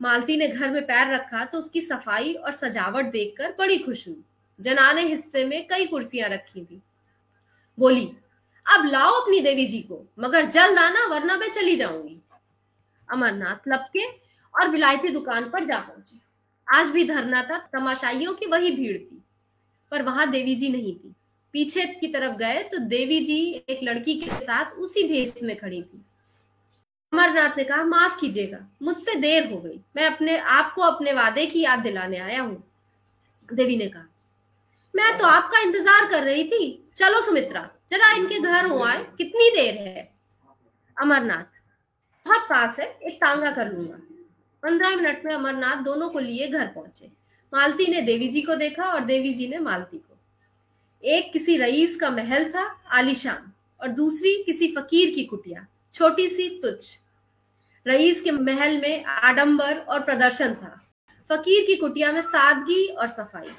मालती 0.00 0.36
ने 0.36 0.48
घर 0.48 0.70
में 0.70 0.82
पैर 0.86 1.12
रखा 1.14 1.44
तो 1.44 1.58
उसकी 1.58 1.80
सफ़ाई 1.80 2.32
और 2.34 2.52
सजावट 2.52 3.06
देखकर 3.06 3.54
बड़ी 3.58 3.78
खुश 3.78 4.06
हुई। 4.08 4.22
जनाने 4.60 5.02
हिस्से 5.02 5.44
में 5.44 5.66
कई 5.66 5.86
कुर्सियाँ 5.86 6.28
रखी 6.28 6.64
थी। 6.64 6.80
बोली, 7.78 8.06
अब 8.66 8.86
लाओ 8.86 9.12
अपनी 9.12 9.40
देवी 9.40 9.66
जी 9.66 9.80
को, 9.80 10.04
मगर 10.18 10.46
जल्द 10.46 10.78
आना, 10.78 11.06
वरना 11.06 11.36
मैं 11.36 11.50
चली 11.50 11.76
जाऊँगी। 11.76 12.20
अमरनाथ 13.08 13.68
लपके 13.68 14.06
और 14.54 14.68
विलायती 14.68 15.08
दुकान 15.08 15.48
पर 15.50 15.64
जा 15.64 15.78
पहुँचे। 15.78 16.18
आज 16.68 16.90
भी 16.90 17.04
धरना 17.04 17.42
था, 17.42 17.58
तमाशाइयों 17.72 18.34
की 18.34 18.46
वही 18.46 18.70
भीड़ 18.70 18.96
थी, 18.98 19.22
पर 19.92 20.02
वहाँ 20.02 20.30
देवी 20.30 20.54
जी 20.56 20.68
नहीं 20.68 20.94
थी। 20.96 21.14
पीछे 21.56 21.84
की 22.00 22.08
तरफ़ 22.08 22.36
गए 22.36 22.62
तो 22.62 22.78
देवी 22.78 23.18
जी 23.20 23.36
एक 23.68 23.78
लड़की 23.82 24.14
के 24.14 24.30
साथ 24.36 24.72
उसी 24.76 25.02
भेस 25.08 25.42
में 25.42 25.56
खड़ी 25.56 25.80
थी। 25.82 26.04
अमरनाथ 27.12 27.56
ने 27.58 27.64
कहा, 27.64 27.84
माफ़ 27.84 28.18
कीजिएगा, 28.20 28.58
मुझसे 28.82 29.14
देर 29.14 29.46
हो 29.52 29.60
गई। 29.60 29.78
मैं 29.96 30.06
अपने, 30.06 30.36
आपको 30.38 30.82
अपने 30.82 31.12
वादे 31.12 31.44
की 31.46 31.60
याद 31.60 31.78
दिलाने 31.78 32.18
आया 32.18 32.40
हूँ। 32.42 32.62
देवी 33.48 33.76
ने 33.76 33.86
कहा, 33.86 34.06
मैं 34.94 35.16
तो 35.18 35.26
आपका 35.26 35.60
इंतज़ार 35.60 36.08
कर 36.10 36.22
रही 36.22 36.44
थी। 36.44 36.90
चलो 36.96 37.20
सुमित्रा, 37.20 37.68
जरा 37.90 38.10
इनके 38.12 38.38
घर 38.38 38.66
हो 38.66 38.82
आए। 38.84 39.02
कितनी 39.18 39.50
देर 39.50 39.74
है? 39.78 40.08
अमरनाथ, 40.96 41.60
बहुत 42.26 42.46
पास 42.50 42.80
है, 42.80 42.86
एक 43.02 43.16
तांगा 43.16 43.50
कर 43.50 43.72
लूँगा। 43.72 43.98
पंद्रह 44.62 44.96
मिनट 44.96 45.24
में 45.24 45.34
अमरनाथ 45.34 45.82
दोनों 45.84 46.08
को 46.08 46.18
लिए 46.18 46.48
घर 46.48 46.66
पहुँचे। 46.66 47.10
मालती 47.52 47.86
ने 47.86 48.02
देवी 48.02 48.28
जी 48.28 48.42
को 48.42 48.54
देखा 48.56 48.84
और 48.84 49.04
देवी 49.04 49.32
जी 49.32 49.48
ने 49.48 49.58
मालती 49.58 49.98
को 49.98 50.05
एक 51.04 51.32
किसी 51.32 51.56
रईस 51.56 51.96
का 51.96 52.10
महल 52.10 52.52
था, 52.52 52.80
आलीशान, 52.92 53.52
और 53.80 53.88
दूसरी 53.88 54.42
किसी 54.42 54.74
फकीर 54.78 55.14
की 55.14 55.24
कुटिया, 55.24 55.66
छोटी 55.94 56.28
सी 56.28 56.48
तुच्छ। 56.62 56.98
रईस 57.86 58.20
के 58.20 58.30
महल 58.30 58.78
में 58.78 59.04
आडंबर 59.04 59.78
और 59.78 60.00
प्रदर्शन 60.00 60.54
था। 60.54 60.82
फकीर 61.32 61.66
की 61.66 61.76
कुटिया 61.76 62.12
में 62.12 62.20
सादगी 62.20 62.86
और 62.86 63.06
सफ़ाई। 63.06 63.50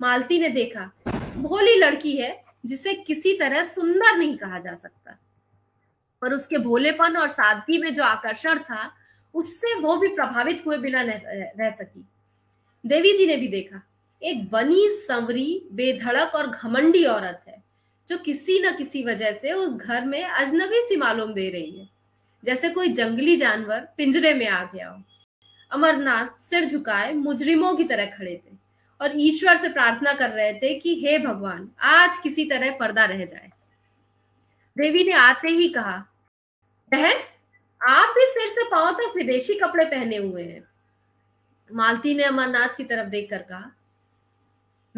मालती 0.00 0.38
ने 0.38 0.48
देखा, 0.48 0.90
भोली 1.36 1.76
लड़की 1.76 2.16
है, 2.16 2.44
जिसे 2.66 2.94
किसी 2.94 3.34
तरह 3.34 3.62
सुंदर 3.62 4.16
नहीं 4.16 4.36
कहा 4.36 4.58
जा 4.58 4.74
सकता। 4.74 5.18
पर 6.22 6.32
उसके 6.32 6.58
भोलेपन 6.58 7.16
और 7.16 7.28
सादगी 7.28 7.78
में 7.78 7.94
जो 7.94 8.02
आकर्षण 8.02 8.58
था, 8.58 8.92
उससे 9.34 9.74
वो 9.74 9.96
भी 9.96 10.08
प्रभावित 10.08 10.62
हुए 10.66 10.78
बिना 10.78 11.02
रह 11.58 11.70
सकी। 11.70 12.08
देवी 12.86 13.16
जी 13.16 13.26
ने 13.26 13.36
भी 13.36 13.48
देखा 13.48 13.82
एक 14.22 14.48
बनी 14.50 14.88
संवरी 14.90 15.68
बेधड़क 15.72 16.34
और 16.34 16.46
घमंडी 16.46 17.04
औरत 17.04 17.42
है, 17.48 17.62
जो 18.08 18.16
किसी 18.18 18.58
न 18.60 18.76
किसी 18.76 19.04
वजह 19.04 19.32
से 19.32 19.52
उस 19.52 19.76
घर 19.76 20.04
में 20.04 20.24
अजनबी 20.24 20.80
सी 20.80 20.96
मालूम 20.96 21.32
दे 21.32 21.48
रही 21.50 21.78
है, 21.78 21.88
जैसे 22.44 22.70
कोई 22.70 22.88
जंगली 22.88 23.36
जानवर 23.36 23.88
पिंजरे 23.96 24.34
में 24.34 24.48
आ 24.48 24.64
गया 24.64 24.88
हो। 24.88 25.02
अमरनाथ 25.70 26.40
सिर 26.40 26.64
झुकाए 26.64 27.12
मुजरिमों 27.12 27.74
की 27.76 27.84
तरह 27.84 28.06
खड़े 28.06 28.34
थे 28.34 28.56
और 29.00 29.12
ईश्वर 29.14 29.56
से 29.56 29.68
प्रार्थना 29.68 30.12
कर 30.12 30.30
रहे 30.30 30.52
थे 30.52 30.74
कि 30.74 30.94
हे 30.94 31.18
भगवान, 31.18 31.68
आज 31.80 32.18
किसी 32.18 32.44
तरह 32.44 32.76
पर्दा 32.76 33.04
रह 33.04 33.24
जाए। 33.24 33.50
देवी 34.76 35.04
ने 35.04 35.12
आते 35.12 35.48
ही 35.48 35.68
कहा, 35.68 35.96
बहन, 36.92 37.24
आप 37.80 38.14
भी 38.18 38.26
सिर 38.26 38.48
से 38.48 38.64
पाँव 38.64 38.92
तक 38.92 39.16
विदेशी 39.16 39.54
कपड़े 39.54 39.84
पहने 39.84 40.16
हुए 40.16 40.42
हैं। 40.42 40.68
मालती 41.70 42.14
ने 42.14 42.22
अमरनाथ 42.22 42.76
की 42.76 42.84
तरफ़ 42.84 43.08
देखकर 43.08 43.42
कहा 43.42 43.70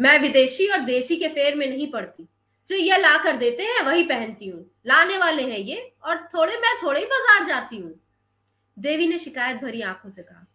मैं 0.01 0.17
विदेशी 0.19 0.67
और 0.67 0.79
देशी 0.79 1.15
के 1.15 1.27
फेर 1.29 1.55
में 1.55 1.67
नहीं 1.67 1.89
पड़ती। 1.91 2.27
जो 2.69 2.75
ये 2.75 2.97
ला 2.97 3.17
कर 3.17 3.37
देते 3.37 3.63
हैं, 3.63 3.81
वही 3.81 4.03
पहनती 4.03 4.47
हूँ। 4.47 4.65
लाने 4.87 5.17
वाले 5.17 5.43
हैं 5.43 5.57
ये, 5.59 5.91
और 6.03 6.17
थोड़े, 6.33 6.55
मैं 6.55 6.75
थोड़े 6.83 6.99
ही 6.99 7.05
बाज़ार 7.05 7.45
जाती 7.47 7.77
हूँ। 7.77 7.93
देवी 8.77 9.07
ने 9.07 9.17
शिकायत 9.17 9.57
भरी 9.57 9.81
आँखों 9.83 10.09
से 10.09 10.21
कहा, 10.21 10.45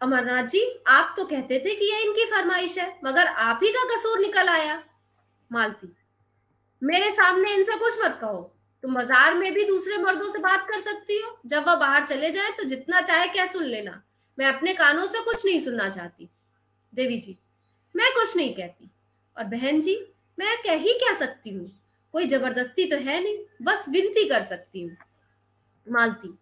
अमरनाथ 0.00 0.46
जी, 0.46 0.60
आप 0.88 1.14
तो 1.16 1.24
कहते 1.24 1.58
थे 1.58 1.74
कि 1.74 1.90
यह 1.90 2.00
इनकी 2.00 2.24
फरमाइश 2.24 2.76
है, 2.78 2.88
मगर 3.04 3.26
आप 3.26 3.60
ही 3.62 3.70
का 3.70 3.84
कसूर 3.94 4.18
निकल 4.20 4.48
आया। 4.48 4.82
मालती, 5.50 5.88
मेरे 6.82 7.10
सामने 7.12 7.54
इनसे 7.54 7.76
कुछ 7.78 7.98
मत 8.02 8.18
कहो। 8.20 8.40
तुम 8.84 8.94
बाज़ार 8.94 9.34
में 9.34 9.52
भी 9.54 9.64
दूसरे 9.64 9.98
मर्दों 9.98 10.30
से 10.32 10.38
बात 10.40 10.66
कर 10.68 10.80
सकती 10.80 11.20
हो। 11.20 11.38
जब 11.46 11.66
वह 11.66 11.74
बाहर 11.76 12.06
चले 12.06 12.30
जाए 12.30 12.50
तो 12.50 12.64
जितना 12.64 13.00
चाहे 13.00 13.26
क्या 13.28 13.46
सुन 13.46 13.64
लेना। 13.64 14.02
मैं 14.38 14.46
अपने 14.46 14.74
कानों 14.74 15.06
से 15.06 15.22
कुछ 15.22 15.44
नहीं 15.44 15.60
सुनना 15.60 15.88
चाहती। 15.88 16.28
देवी 16.92 17.16
जी 17.18 17.36
मैं 17.96 18.12
कुछ 18.14 18.36
नहीं 18.36 18.54
कहती। 18.54 18.90
और 19.36 19.44
बहन 19.46 19.80
जी, 19.80 19.96
मैं 20.38 20.56
कह 20.62 20.76
ही 20.76 20.92
क्या 20.94 21.14
सकती 21.16 21.50
हूँ? 21.50 21.70
कोई 22.14 22.26
ज़बरदस्ती 22.26 22.84
तो 22.84 22.96
है 22.98 23.20
नहीं, 23.22 23.38
बस 23.62 23.84
विनती 23.88 24.28
कर 24.28 24.42
सकती 24.44 24.82
हूँ। 24.82 24.96
मालती, 25.86 26.32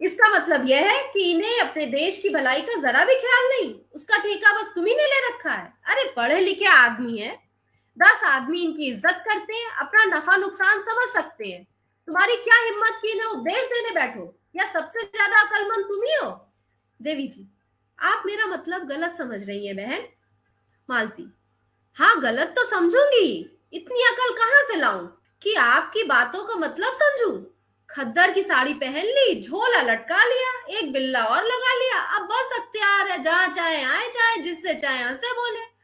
इसका 0.00 0.28
मतलब 0.30 0.66
यह 0.68 0.90
है 0.90 1.02
कि 1.12 1.30
इन्हें 1.30 1.60
अपने 1.60 1.86
देश 1.86 2.18
की 2.18 2.28
भलाई 2.28 2.60
का 2.60 2.80
जरा 2.82 3.04
भी 3.04 3.14
ख्याल 3.16 3.48
नहीं। 3.50 3.74
उसका 3.94 4.16
ठेका 4.18 4.52
बस 4.52 4.72
तुम्ही 4.74 4.94
ले 4.94 5.20
रखा 5.28 5.52
है। 5.52 5.72
अरे 5.86 6.04
पढ़े 6.16 6.40
लिखे 6.40 6.66
आदमी 6.66 7.18
है। 7.18 7.34
दस 7.96 8.22
आदमी 8.26 8.62
इनकी 8.62 8.86
इज़्ज़त 8.86 9.22
करते 9.26 9.54
हैं, 9.54 9.70
अपना 9.70 10.04
नफा 10.06 10.36
नुकसान 10.36 10.82
समझ 10.82 11.08
सकते 11.12 11.48
हैं। 11.48 11.62
तुम्हारी 12.08 12.36
क्या 12.38 12.56
हिम्मत 12.64 12.98
की 13.02 13.12
इन्हें 13.12 13.26
उपदेश 13.28 13.66
देने 13.66 13.90
बैठो? 13.94 14.34
या 14.56 14.64
सबसे 14.72 15.02
ज़्यादा 15.02 15.40
अकलमंद 15.40 15.84
तुम 15.84 16.02
ही 16.02 16.14
हो? 16.14 16.30
देवी 17.00 17.26
जी, 17.28 17.46
आप 17.98 18.22
मेरा 18.26 18.46
मतलब 18.46 18.86
गलत 18.88 19.14
समझ 19.18 19.42
रही 19.42 19.66
है, 19.66 19.74
बहन। 19.74 20.06
मालती। 20.90 21.34
हाँ 21.94 22.20
गलत 22.20 22.48
तो 22.56 22.64
समझूँगी। 22.64 23.60
इतनी 23.72 24.02
अकल 24.02 24.34
कहाँ 24.34 24.62
से 24.62 24.76
लाऊं? 24.76 25.08
कि 25.42 25.54
आपकी 25.54 26.02
बातों 26.02 26.44
का 26.44 26.54
मतलब 26.54 26.92
समझू? 26.92 27.46
खद्दर 27.90 28.32
की 28.32 28.42
साड़ी 28.42 28.74
पहन 28.74 29.04
ली, 29.04 29.42
झोला 29.42 29.82
लटका 29.82 30.24
लिया, 30.24 30.78
एक 30.78 30.92
बिल्ला 30.92 31.24
और 31.24 31.44
लगा 31.44 31.74
लिया। 31.74 32.00
अब 32.00 32.22
बस 32.22 32.50
अख्तियार 32.60 33.08
है, 33.08 33.22
जहाँ 33.22 33.48
चाहे 33.48 33.82
आए 33.84 34.08
जाए, 34.08 34.36
जिससे 34.36 34.74
चाहे 34.74 35.02
हंसे 35.02 35.32
बोले। 35.32 35.74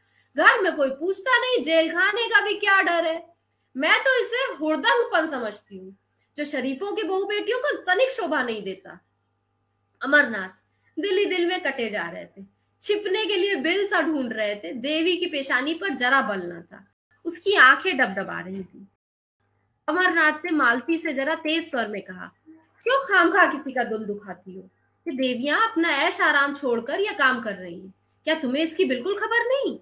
घर 0.43 0.61
में 0.61 0.75
कोई 0.75 0.89
पूछता 0.89 1.37
नहीं, 1.37 1.63
जेल 1.63 1.91
खाने 1.91 2.27
का 2.27 2.41
भी 2.41 2.53
क्या 2.53 2.81
डर 2.81 3.05
है? 3.05 3.33
मैं 3.77 3.99
तो 4.03 4.25
इसे 4.25 4.53
हुड़दंगपन 4.53 5.27
समझती 5.27 5.77
हूँ, 5.77 5.97
जो 6.37 6.45
शरीफों 6.45 6.91
की 6.91 7.03
बहु 7.03 7.25
बेटियों 7.25 7.59
को 7.59 7.77
तनिक 7.77 8.11
शोभा 8.11 8.43
नहीं 8.43 8.63
देता। 8.63 9.05
अमरनाथ 10.03 10.49
दिल 11.01 11.17
ही 11.17 11.25
दिल 11.25 11.45
में 11.45 11.63
कटे 11.63 11.89
जा 11.89 12.03
रहे 12.03 12.25
थे। 12.25 12.60
छिपने 12.81 13.25
के 13.25 13.35
लिए 13.35 13.55
बिल 13.55 13.87
सा 13.87 14.01
ढूंढ 14.01 14.33
रहे 14.33 14.55
थे, 14.55 14.73
देवी 14.73 15.17
की 15.17 15.25
पेशानी 15.25 15.73
पर 15.73 15.89
जरा 15.89 16.21
बल 16.21 16.39
न 16.39 16.61
था। 16.61 16.87
उसकी 17.25 17.53
आँखें 17.53 17.97
डबडबा 17.97 18.39
रही 18.39 18.63
थी। 18.63 18.87
अमरनाथ 19.87 20.45
ने 20.45 20.51
मालती 20.51 20.97
से 20.97 21.13
जरा 21.13 21.35
तेज 21.35 21.71
स्वर 21.71 21.87
में 21.87 22.01
कहा, 22.01 22.31
क्यों 22.83 23.05
खाम 23.05 23.31
खा 23.31 23.45
किसी 23.45 23.71
का 23.71 23.83
दिल 23.83 23.97
दुखाती 23.97 24.55
हो? 24.55 24.61
कि 25.05 25.11
देवियाँ 25.11 25.71
अपना 25.71 25.89
ऐश 25.89 26.21
आराम 26.21 26.55
छोड़कर 26.55 26.99
यह 26.99 27.11
काम 27.11 27.41
कर 27.41 27.53
रही 27.53 27.79
हैं। 27.79 27.93
क्या 28.23 28.35
तुम्हें 28.35 28.63
इसकी 28.63 28.85
बिल्कुल 28.85 29.19
खबर 29.19 29.47
नहीं? 29.47 29.79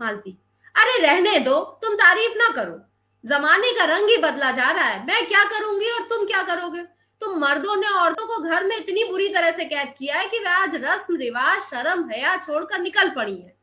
मालती, 0.00 0.30
अरे 0.74 1.02
रहने 1.02 1.38
दो, 1.38 1.60
तुम 1.60 1.94
तारीफ़ 1.94 2.32
ना 2.34 2.48
करो। 2.48 2.80
जमाने 3.26 3.72
का 3.72 3.84
रंग 3.84 4.08
ही 4.08 4.16
बदला 4.16 4.50
जा 4.50 4.70
रहा 4.70 4.84
है। 4.84 5.06
मैं 5.06 5.26
क्या 5.26 5.44
करूँगी 5.44 5.90
और 5.90 6.02
तुम 6.02 6.26
क्या 6.26 6.42
करोगे? 6.42 6.93
तो 7.22 7.34
मर्दों 7.36 7.76
ने 7.76 7.88
औरतों 7.90 8.26
को 8.26 8.38
घर 8.40 8.64
में 8.64 8.76
इतनी 8.76 9.04
बुरी 9.04 9.28
तरह 9.28 9.50
से 9.50 9.64
कैद 9.64 9.94
किया 9.98 10.16
है 10.16 10.26
कि 10.28 10.38
वे 10.38 10.48
आज 10.50 10.74
रस्म, 10.76 11.16
रिवाज, 11.16 11.60
शर्म, 11.62 12.08
हया 12.10 12.36
छोड़कर 12.36 12.80
निकल 12.80 13.10
पड़ी 13.10 13.36
है। 13.36 13.54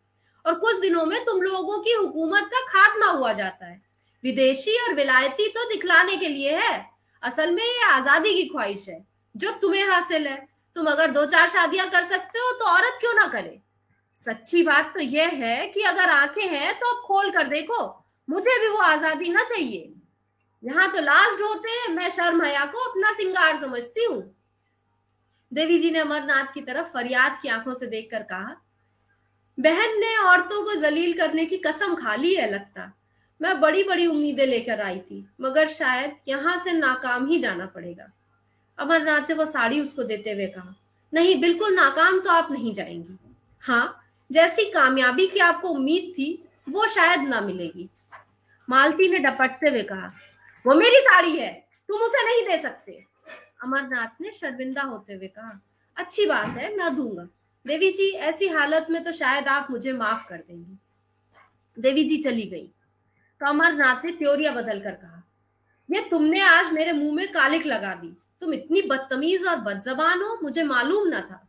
और 0.45 0.53
कुछ 0.55 0.79
दिनों 0.79 1.05
में 1.05 1.23
तुम 1.25 1.41
लोगों 1.41 1.79
की 1.79 1.93
हुकूमत 1.93 2.49
का 2.53 2.61
खात्मा 2.67 3.07
हुआ 3.07 3.33
जाता 3.33 3.65
है। 3.65 3.79
विदेशी 4.23 4.77
और 4.77 4.93
विलायती 4.93 5.47
तो 5.47 5.67
दिखलाने 5.69 6.15
के 6.17 6.27
लिए 6.27 6.57
है। 6.57 6.85
असल 7.23 7.51
में 7.51 7.63
ये 7.63 7.83
आज़ादी 7.85 8.33
की 8.35 8.47
ख्वाहिश 8.49 8.87
है, 8.89 9.03
जो 9.35 9.51
तुम्हें 9.51 9.83
हासिल 9.85 10.27
है। 10.27 10.37
तुम 10.75 10.85
अगर 10.85 11.11
दो 11.11 11.25
चार 11.25 11.49
शादियाँ 11.49 11.89
कर 11.89 12.05
सकते 12.05 12.39
हो 12.39 12.51
तो 12.51 12.65
औरत 12.67 12.97
क्यों 13.01 13.13
ना 13.13 13.27
करे? 13.27 13.59
सच्ची 14.19 14.63
बात 14.63 14.91
तो 14.93 14.99
यह 15.01 15.29
है 15.35 15.65
कि 15.67 15.81
अगर 15.83 16.09
आँखें 16.09 16.47
हैं 16.47 16.73
तो 16.79 16.89
अब 16.89 17.01
खोल 17.05 17.29
कर 17.31 17.47
देखो। 17.47 17.83
मुझे 18.27 18.59
भी 18.59 18.67
वो 18.67 18.77
आज़ादी 18.79 19.29
ना 19.29 19.43
चाहिए। 19.43 19.93
यहाँ 20.63 20.91
तो 20.91 21.01
लाश 21.01 21.37
ढोते 21.39 21.69
हैं। 21.71 21.87
मैं 21.89 22.09
शर्म 22.09 22.43
हया 22.43 22.65
को 22.65 22.89
अपना 22.89 23.11
सिंगार 23.13 23.57
समझती 23.57 24.05
हूँ। 24.05 24.21
देवी 25.51 25.77
जी 25.79 25.91
ने 25.91 25.99
अमरनाथ 25.99 26.53
की 26.53 26.61
तरफ़ 26.61 26.87
फरियाद 26.89 27.39
की 27.41 27.49
आँखों 27.49 27.73
से 27.73 27.87
देखकर 27.87 28.23
कहा, 28.23 28.55
बहन 29.57 29.99
ने 29.99 30.15
औरतों 30.19 30.63
को 30.63 30.75
जलील 30.81 31.17
करने 31.17 31.45
की 31.45 31.57
कसम 31.57 31.95
खा 31.95 32.15
ली 32.15 32.33
है 32.35 32.49
लगता। 32.51 32.91
मैं 33.41 33.59
बड़ी 33.61 33.83
बड़ी 33.83 34.05
उम्मीदें 34.07 34.45
लेकर 34.45 34.81
आई 34.81 34.99
थी, 34.99 35.25
मगर 35.41 35.67
शायद 35.69 36.15
यहाँ 36.27 36.57
से 36.57 36.71
नाकाम 36.71 37.27
ही 37.27 37.39
जाना 37.39 37.65
पड़ेगा। 37.65 38.11
अमरनाथ 38.77 39.29
ने 39.29 39.35
वो 39.35 39.45
साड़ी 39.45 39.79
उसको 39.81 40.03
देते 40.03 40.31
हुए 40.31 40.47
कहा, 40.47 40.75
नहीं, 41.13 41.39
बिल्कुल 41.41 41.73
नाकाम 41.75 42.19
तो 42.19 42.29
आप 42.29 42.51
नहीं 42.51 42.73
जाएँगी। 42.73 43.17
हाँ 43.63 43.97
जैसी 44.29 44.69
कामयाबी 44.71 45.27
की 45.27 45.39
आपको 45.41 45.69
उम्मीद 45.69 46.13
थी, 46.17 46.43
वो 46.67 46.87
शायद 46.87 47.21
ना 47.21 47.41
मिलेगी। 47.41 47.89
मालती 48.67 49.07
ने 49.07 49.17
डपटते 49.19 49.69
हुए 49.69 49.81
कहा 49.83 50.11
वो 50.65 50.73
मेरी 50.73 50.99
साड़ी 51.01 51.37
है। 51.37 51.51
तुम 51.89 52.01
उसे 52.01 52.23
नहीं 52.25 52.41
दे 52.47 52.61
सकते। 52.61 53.03
अमरनाथ 53.63 54.21
ने 54.21 54.31
शर्मिंदा 54.31 54.81
होते 54.81 55.13
हुए 55.13 55.27
कहा, 55.27 55.59
अच्छी 55.97 56.25
बात 56.25 56.57
है, 56.57 56.75
मैं 56.77 56.95
दूँगा। 56.95 57.27
देवी 57.65 57.91
जी, 57.91 58.09
ऐसी 58.09 58.47
हालत 58.47 58.87
में 58.89 59.03
तो 59.03 59.11
शायद 59.11 59.47
आप 59.47 59.67
मुझे 59.71 59.93
माफ़ 59.93 60.27
कर 60.29 60.37
देंगी। 60.37 60.77
देवी 61.77 62.03
जी 62.03 62.17
चली 62.17 62.45
गई। 62.45 62.67
तो 63.41 63.45
अमरनाथ 63.45 64.05
ने 64.05 64.11
त्योरिया 64.11 64.51
बदल 64.51 64.79
कर 64.79 64.91
कहा, 64.91 65.23
ये 65.89 66.01
तुमने 66.09 66.41
आज 66.41 66.71
मेरे 66.71 66.91
मुँह 66.93 67.15
में 67.15 67.31
कालिक 67.31 67.65
लगा 67.65 67.93
दी। 67.95 68.15
तुम 68.41 68.53
इतनी 68.53 68.81
बदतमीज 68.81 69.45
और 69.45 69.55
बदजबान 69.57 70.21
हो, 70.21 70.37
मुझे 70.43 70.63
मालूम 70.63 71.07
ना 71.07 71.19
था। 71.21 71.47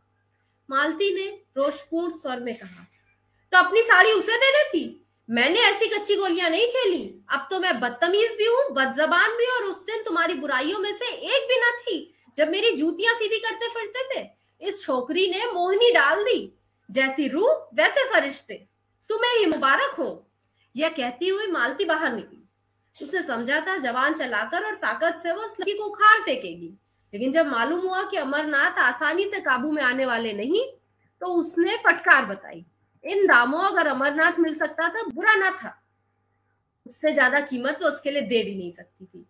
मालती 0.69 1.13
ने 1.15 1.27
रोषपूर्ण 1.57 2.11
स्वर 2.11 2.39
में 2.39 2.55
कहा 2.57 2.85
तो 3.51 3.57
अपनी 3.57 3.81
साड़ी 3.81 4.11
उसे 4.11 4.37
दे 4.37 4.51
देती? 4.51 5.02
मैंने 5.29 5.59
ऐसी 5.59 5.87
कच्ची 5.87 6.15
गोलियाँ 6.15 6.49
नहीं 6.49 6.67
खेली। 6.67 7.25
अब 7.29 7.47
तो 7.51 7.59
मैं 7.59 7.79
बदतमीज 7.79 8.35
भी 8.37 8.45
हूँ, 8.45 8.69
बदजबान 8.71 9.31
भी 9.31 9.45
और 9.45 9.63
उस 9.63 9.85
दिन 9.85 10.03
तुम्हारी 10.03 10.33
बुराइयों 10.33 10.79
में 10.79 10.93
से 10.93 11.05
एक 11.05 11.47
भी 11.47 11.55
न 11.55 11.71
थी। 11.81 12.15
जब 12.37 12.49
मेरी 12.49 12.71
जूतियाँ 12.71 13.13
सीधी 13.15 13.39
करते 13.39 13.69
फिरते 13.69 14.03
थे, 14.09 14.29
इस 14.61 14.83
छोकरी 14.85 15.29
ने 15.29 15.51
मोहनी 15.51 15.91
डाल 15.91 16.23
दी। 16.23 16.53
जैसी 16.91 17.27
रूह, 17.27 17.69
वैसे 17.73 18.03
फरिश्ते। 18.05 18.53
तुम्हें 19.09 19.39
ही 19.39 19.45
मुबारक 19.45 19.95
हो। 19.95 20.27
यह 20.75 20.89
कहती 20.89 21.27
हुई 21.27 21.47
मालती 21.47 21.85
बाहर 21.85 22.13
निकली। 22.13 22.43
उसने 23.01 23.21
समझा 23.23 23.59
था 23.59 23.77
जवान 23.77 24.13
चलाकर 24.13 24.65
और 24.65 24.75
ताकत 24.75 25.19
से 25.23 25.31
वो 25.31 25.41
उस 25.41 25.59
लड़की 25.59 25.73
को 25.73 25.83
उखाड़ 25.83 26.19
फेंकेगी। 26.21 26.73
लेकिन 27.13 27.31
जब 27.31 27.47
मालूम 27.47 27.79
हुआ 27.79 28.03
कि 28.03 28.17
अमरनाथ 28.17 28.79
आसानी 28.79 29.27
से 29.27 29.39
काबू 29.39 29.71
में 29.71 29.83
आने 29.83 30.05
वाले 30.05 30.33
नहीं 30.33 30.65
तो 31.21 31.25
उसने 31.25 31.77
फटकार 31.77 32.25
बताई। 32.25 32.65
इन 33.03 33.25
दामों 33.27 33.63
अगर 33.63 33.87
अमरनाथ 33.87 34.39
मिल 34.39 34.55
सकता 34.55 34.89
था, 34.89 35.03
बुरा 35.05 35.35
ना 35.35 35.49
था। 35.53 35.79
उससे 36.85 37.11
ज़्यादा 37.13 37.39
कीमत 37.41 37.79
वो 37.81 37.87
उसके 37.87 38.11
लिए 38.11 38.21
दे 38.23 38.43
भी 38.43 38.55
नहीं 38.55 38.71
सकती 38.71 39.05
थी। 39.05 39.25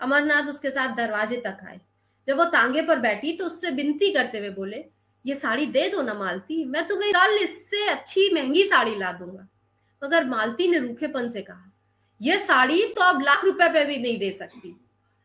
अमरनाथ 0.00 0.48
उसके 0.48 0.70
साथ 0.70 0.94
दरवाजे 0.96 1.36
तक 1.38 1.58
आए। 1.64 1.80
जब 2.28 2.36
वो 2.36 2.44
तांगे 2.46 2.82
पर 2.82 2.98
बैठी 3.00 3.32
तो 3.32 3.46
उससे 3.46 3.70
विनती 3.72 4.12
करते 4.12 4.38
हुए 4.38 4.50
बोले, 4.52 4.84
ये 5.24 5.34
साड़ी 5.34 5.66
दे 5.68 5.88
दो 5.88 6.02
ना 6.02 6.14
मालती, 6.14 6.64
मैं 6.64 6.86
तुम्हें 6.88 7.12
कल 7.12 7.38
इससे 7.42 7.86
अच्छी 7.88 8.32
महँगी 8.34 8.64
साड़ी 8.66 8.94
ला 8.96 9.12
दूँगा। 9.14 9.46
मगर 10.02 10.24
मालती 10.26 10.68
ने 10.68 10.78
रूखेपन 10.78 11.28
से 11.30 11.42
कहा 11.42 11.70
यह 12.20 12.44
साड़ी 12.46 12.84
तो 12.88 13.02
अब 13.02 13.20
लाख 13.22 13.44
रुपए 13.44 13.68
पे 13.68 13.84
भी 13.84 13.96
नहीं 13.98 14.18
दे 14.18 14.30
सकती। 14.32 14.76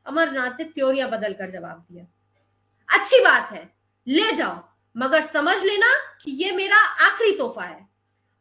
अमरनाथ 0.05 0.59
ने 0.59 0.63
त्योरिया 0.65 1.07
बदल 1.07 1.33
कर 1.33 1.49
जवाब 1.51 1.85
दिया, 1.89 2.05
अच्छी 2.89 3.19
बात 3.23 3.51
है, 3.51 3.69
ले 4.07 4.31
जाओ, 4.33 4.63
मगर 4.95 5.21
समझ 5.23 5.55
लेना 5.57 5.93
कि 6.23 6.31
ये 6.43 6.51
मेरा 6.53 6.77
आखिरी 7.05 7.37
तोहफा 7.37 7.63
है। 7.63 7.87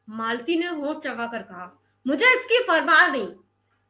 मालती 0.08 0.58
ने 0.58 0.66
होठ 0.66 0.98
चबाकर 1.04 1.38
कहा, 1.38 1.80
मुझे 2.06 2.26
इसकी 2.26 2.58
परवाह 2.58 3.06
नहीं। 3.12 3.26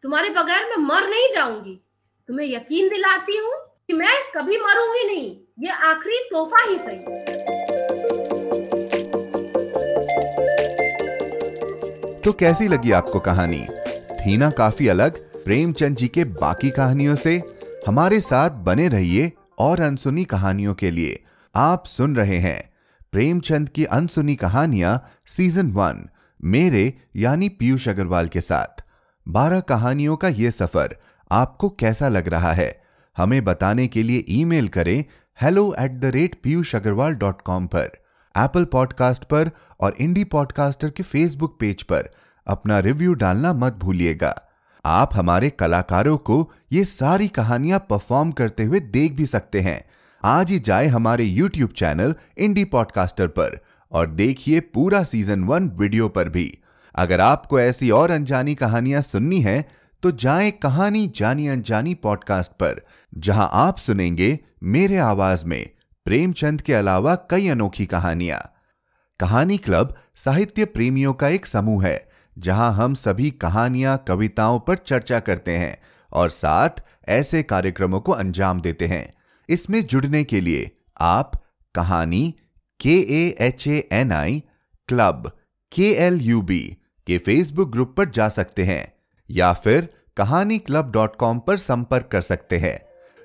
तुम्हारे 0.02 0.30
बगैर 0.30 0.64
मैं 0.64 0.76
मर 0.76 1.08
नहीं 1.08 1.28
जाऊँगी। 1.34 1.80
तुम्हें 2.28 2.46
यकीन 2.46 2.88
दिलाती 2.88 3.36
हूँ 3.36 3.52
कि 3.86 3.92
मैं 3.92 4.14
कभी 4.36 4.58
मरूँगी 4.58 5.04
नहीं। 5.04 5.36
ये 5.58 5.70
आखिरी 5.70 6.18
तोहफा 6.32 6.62
ही 6.62 6.78
सही। 6.78 6.98
तो 12.20 12.32
कैसी 12.32 12.68
लगी 12.68 12.92
आपको 12.92 13.20
कहानी? 13.20 13.66
थी 14.10 14.36
ना 14.36 14.50
काफ़ी 14.50 14.88
अलग, 14.88 15.44
प्रेमचंद 15.44 15.96
जी 15.96 16.08
के 16.08 16.24
बाकी 16.24 16.70
कहानियों 16.70 17.14
से। 17.14 17.42
हमारे 17.86 18.20
साथ 18.20 18.50
बने 18.50 18.88
रहिए 18.88 19.32
और 19.58 19.80
अनसुनी 19.80 20.24
कहानियों 20.24 20.74
के 20.74 20.90
लिए। 20.90 21.22
आप 21.54 21.86
सुन 21.86 22.16
रहे 22.16 22.38
हैं 22.38 22.67
प्रेमचंद 23.12 23.68
की 23.68 23.84
अनसुनी 23.84 24.34
कहानियाँ 24.36 25.02
सीज़न 25.26 25.70
वन, 25.72 26.08
मेरे 26.44 26.92
यानी 27.16 27.48
पीयूष 27.48 27.88
अग्रवाल 27.88 28.28
के 28.28 28.40
साथ। 28.40 28.84
बारह 29.26 29.60
कहानियों 29.60 30.16
का 30.16 30.28
यह 30.28 30.50
सफ़र 30.50 30.96
आपको 31.30 31.68
कैसा 31.68 32.08
लग 32.08 32.28
रहा 32.28 32.52
है? 32.52 32.82
हमें 33.16 33.44
बताने 33.44 33.86
के 33.86 34.02
लिए 34.02 34.24
ईमेल 34.28 34.68
करें 34.68 35.04
hello 35.42 35.74
at 35.80 35.92
the 35.92 36.04
rate 36.04 36.40
Piyush 36.42 36.74
Agarwal 36.74 37.14
dot 37.14 37.42
com 37.42 37.66
पर 37.66 37.90
एप्पल 38.34 38.64
पॉडकास्ट 38.64 39.24
पर 39.24 39.50
और 39.80 39.94
इंडी 40.00 40.24
पॉडकास्टर 40.24 40.90
के 40.90 41.02
फेसबुक 41.02 41.56
पेज 41.60 41.82
पर। 41.82 42.08
अपना 42.46 42.78
रिव्यू 42.78 43.14
डालना 43.14 43.52
मत 43.52 43.74
भूलिएगा। 43.74 44.34
आप 44.84 45.10
हमारे 45.14 45.50
कलाकारों 45.50 46.16
को 46.18 46.52
ये 46.72 46.84
सारी 46.84 47.28
कहानियाँ 47.28 47.78
परफॉर्म 47.90 48.30
करते 48.32 48.64
हुए 48.64 48.80
देख 48.80 49.12
भी 49.12 49.26
सकते 49.26 49.60
हैं। 49.60 49.82
आज 50.24 50.50
ही 50.50 50.58
जाए 50.58 50.86
हमारे 50.86 51.24
यूट्यूब 51.24 51.70
चैनल 51.70 52.14
इंडी 52.38 52.64
पॉडकास्टर 52.64 53.26
पर 53.28 53.58
और 53.92 54.06
देखिए 54.06 54.60
पूरा 54.60 55.02
सीज़न 55.02 55.44
वन 55.44 55.68
वीडियो 55.68 56.08
पर 56.08 56.28
भी। 56.28 56.58
अगर 56.94 57.20
आपको 57.20 57.60
ऐसी 57.60 57.90
और 57.90 58.10
अनजानी 58.10 58.54
कहानियाँ 58.54 59.02
सुननी 59.02 59.40
है 59.40 59.64
तो 60.02 60.10
जाएँ 60.10 60.50
कहानी 60.52 61.06
जानी 61.16 61.46
अनजानी 61.48 61.94
पॉडकास्ट 61.94 62.52
पर, 62.52 62.80
जहाँ 63.12 63.48
आप 63.52 63.78
सुनेंगे 63.78 64.38
मेरे 64.62 64.96
आवाज़ 64.96 65.44
में 65.46 65.68
प्रेमचंद 66.06 66.60
के 66.60 66.74
अलावा 66.74 67.14
कई 67.30 67.48
अनोखी 67.48 67.86
कहानियाँ। 67.86 68.40
कहानी 69.20 69.58
क्लब 69.58 69.94
साहित्य 70.16 70.64
प्रेमियों 70.64 71.12
का 71.14 71.28
एक 71.28 71.46
समूह 71.46 71.86
है, 71.86 72.08
जहाँ 72.36 72.72
हम 72.72 72.94
सभी 72.94 73.30
कहानियाँ, 73.30 73.96
कविताओं 74.08 74.58
पर 74.60 74.76
चर्चा 74.76 75.20
करते 75.20 75.52
हैं 75.52 75.76
और 76.12 76.30
साथ 76.30 76.82
ऐसे 77.08 77.42
कार्यक्रमों 77.42 78.00
को 78.00 78.12
अंजाम 78.12 78.60
देते 78.60 78.86
हैं। 78.86 79.12
इसमें 79.48 79.80
जुड़ने 79.86 80.22
के 80.24 80.40
लिए 80.40 80.70
आप 81.00 81.32
Kahani 81.74 82.34
K 82.80 82.96
A 83.16 83.36
H 83.40 83.66
A 83.68 83.78
N 83.92 84.12
I 84.12 84.42
club 84.88 85.30
K 85.72 85.90
L 85.96 86.20
U 86.22 86.40
B 86.42 86.60
के 87.06 87.18
फेसबुक 87.18 87.70
ग्रुप 87.72 87.94
पर 87.96 88.08
जा 88.08 88.28
सकते 88.28 88.64
हैं, 88.64 88.92
या 89.28 89.52
फिर 89.52 89.88
कहानी 90.16 90.58
क्लब 90.58 90.90
डॉट 90.92 91.16
कॉम 91.16 91.38
पर 91.38 91.56
संपर्क 91.56 92.08
कर 92.12 92.20
सकते 92.20 92.56
हैं। 92.58 92.78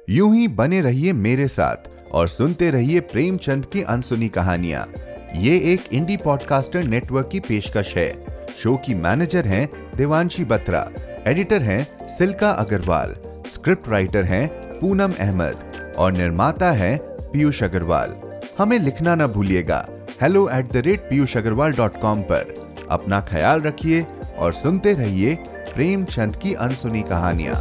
यूँ 0.08 0.36
ही 0.36 0.48
बने 0.50 0.82
रहिए 0.82 1.14
मेरे 1.14 1.48
साथ 1.48 1.90
और 2.12 2.28
सुनते 2.28 2.70
रहिए 2.72 3.00
प्रेमचंद 3.00 3.66
की 3.66 3.82
अनसुनी 3.82 4.30
कहानियाँ। 4.30 4.86
ये 5.36 5.58
एक 5.74 5.94
इंडी 5.94 6.18
पॉडकास्टर 6.18 6.84
नेटवर्क 6.84 7.30
की 7.32 7.40
पेशकश 7.40 7.94
है। 7.98 8.12
शो 8.54 8.76
की 8.78 8.94
मैनेजर 8.94 9.48
हैं 9.48 9.68
देवांशी 9.96 10.46
बत्रा 10.46 10.90
एडिटर 11.28 11.62
हैं 11.62 12.08
सिल्का 12.10 12.52
अग्रवाल 12.52 13.16
स्क्रिप्ट 13.48 13.90
राइटर 13.90 14.24
हैं 14.24 14.48
पूनम 14.84 15.12
अहमद 15.20 15.94
और 15.98 16.12
निर्माता 16.12 16.72
है 16.72 16.96
पीयूष 17.34 17.62
अग्रवाल। 17.64 18.16
हमें 18.58 18.78
लिखना 18.80 19.14
ना 19.16 19.28
भूलिएगा। 19.28 19.78
Hello 20.22 20.50
at 20.50 20.72
the 20.72 20.78
rate 20.78 21.00
Piyush 21.00 21.36
Agarwal 21.38 21.74
dot 21.74 22.02
com 22.02 22.22
पर। 22.22 22.54
अपना 22.92 23.20
ख्याल 23.20 23.62
रखिए 23.62 24.06
और 24.38 24.54
सुनते 24.54 24.94
रहिए 24.94 25.36
प्रेमचंद 25.76 26.36
की 26.36 26.54
अनसुनी 26.54 27.02
कहानियाँ। 27.02 27.56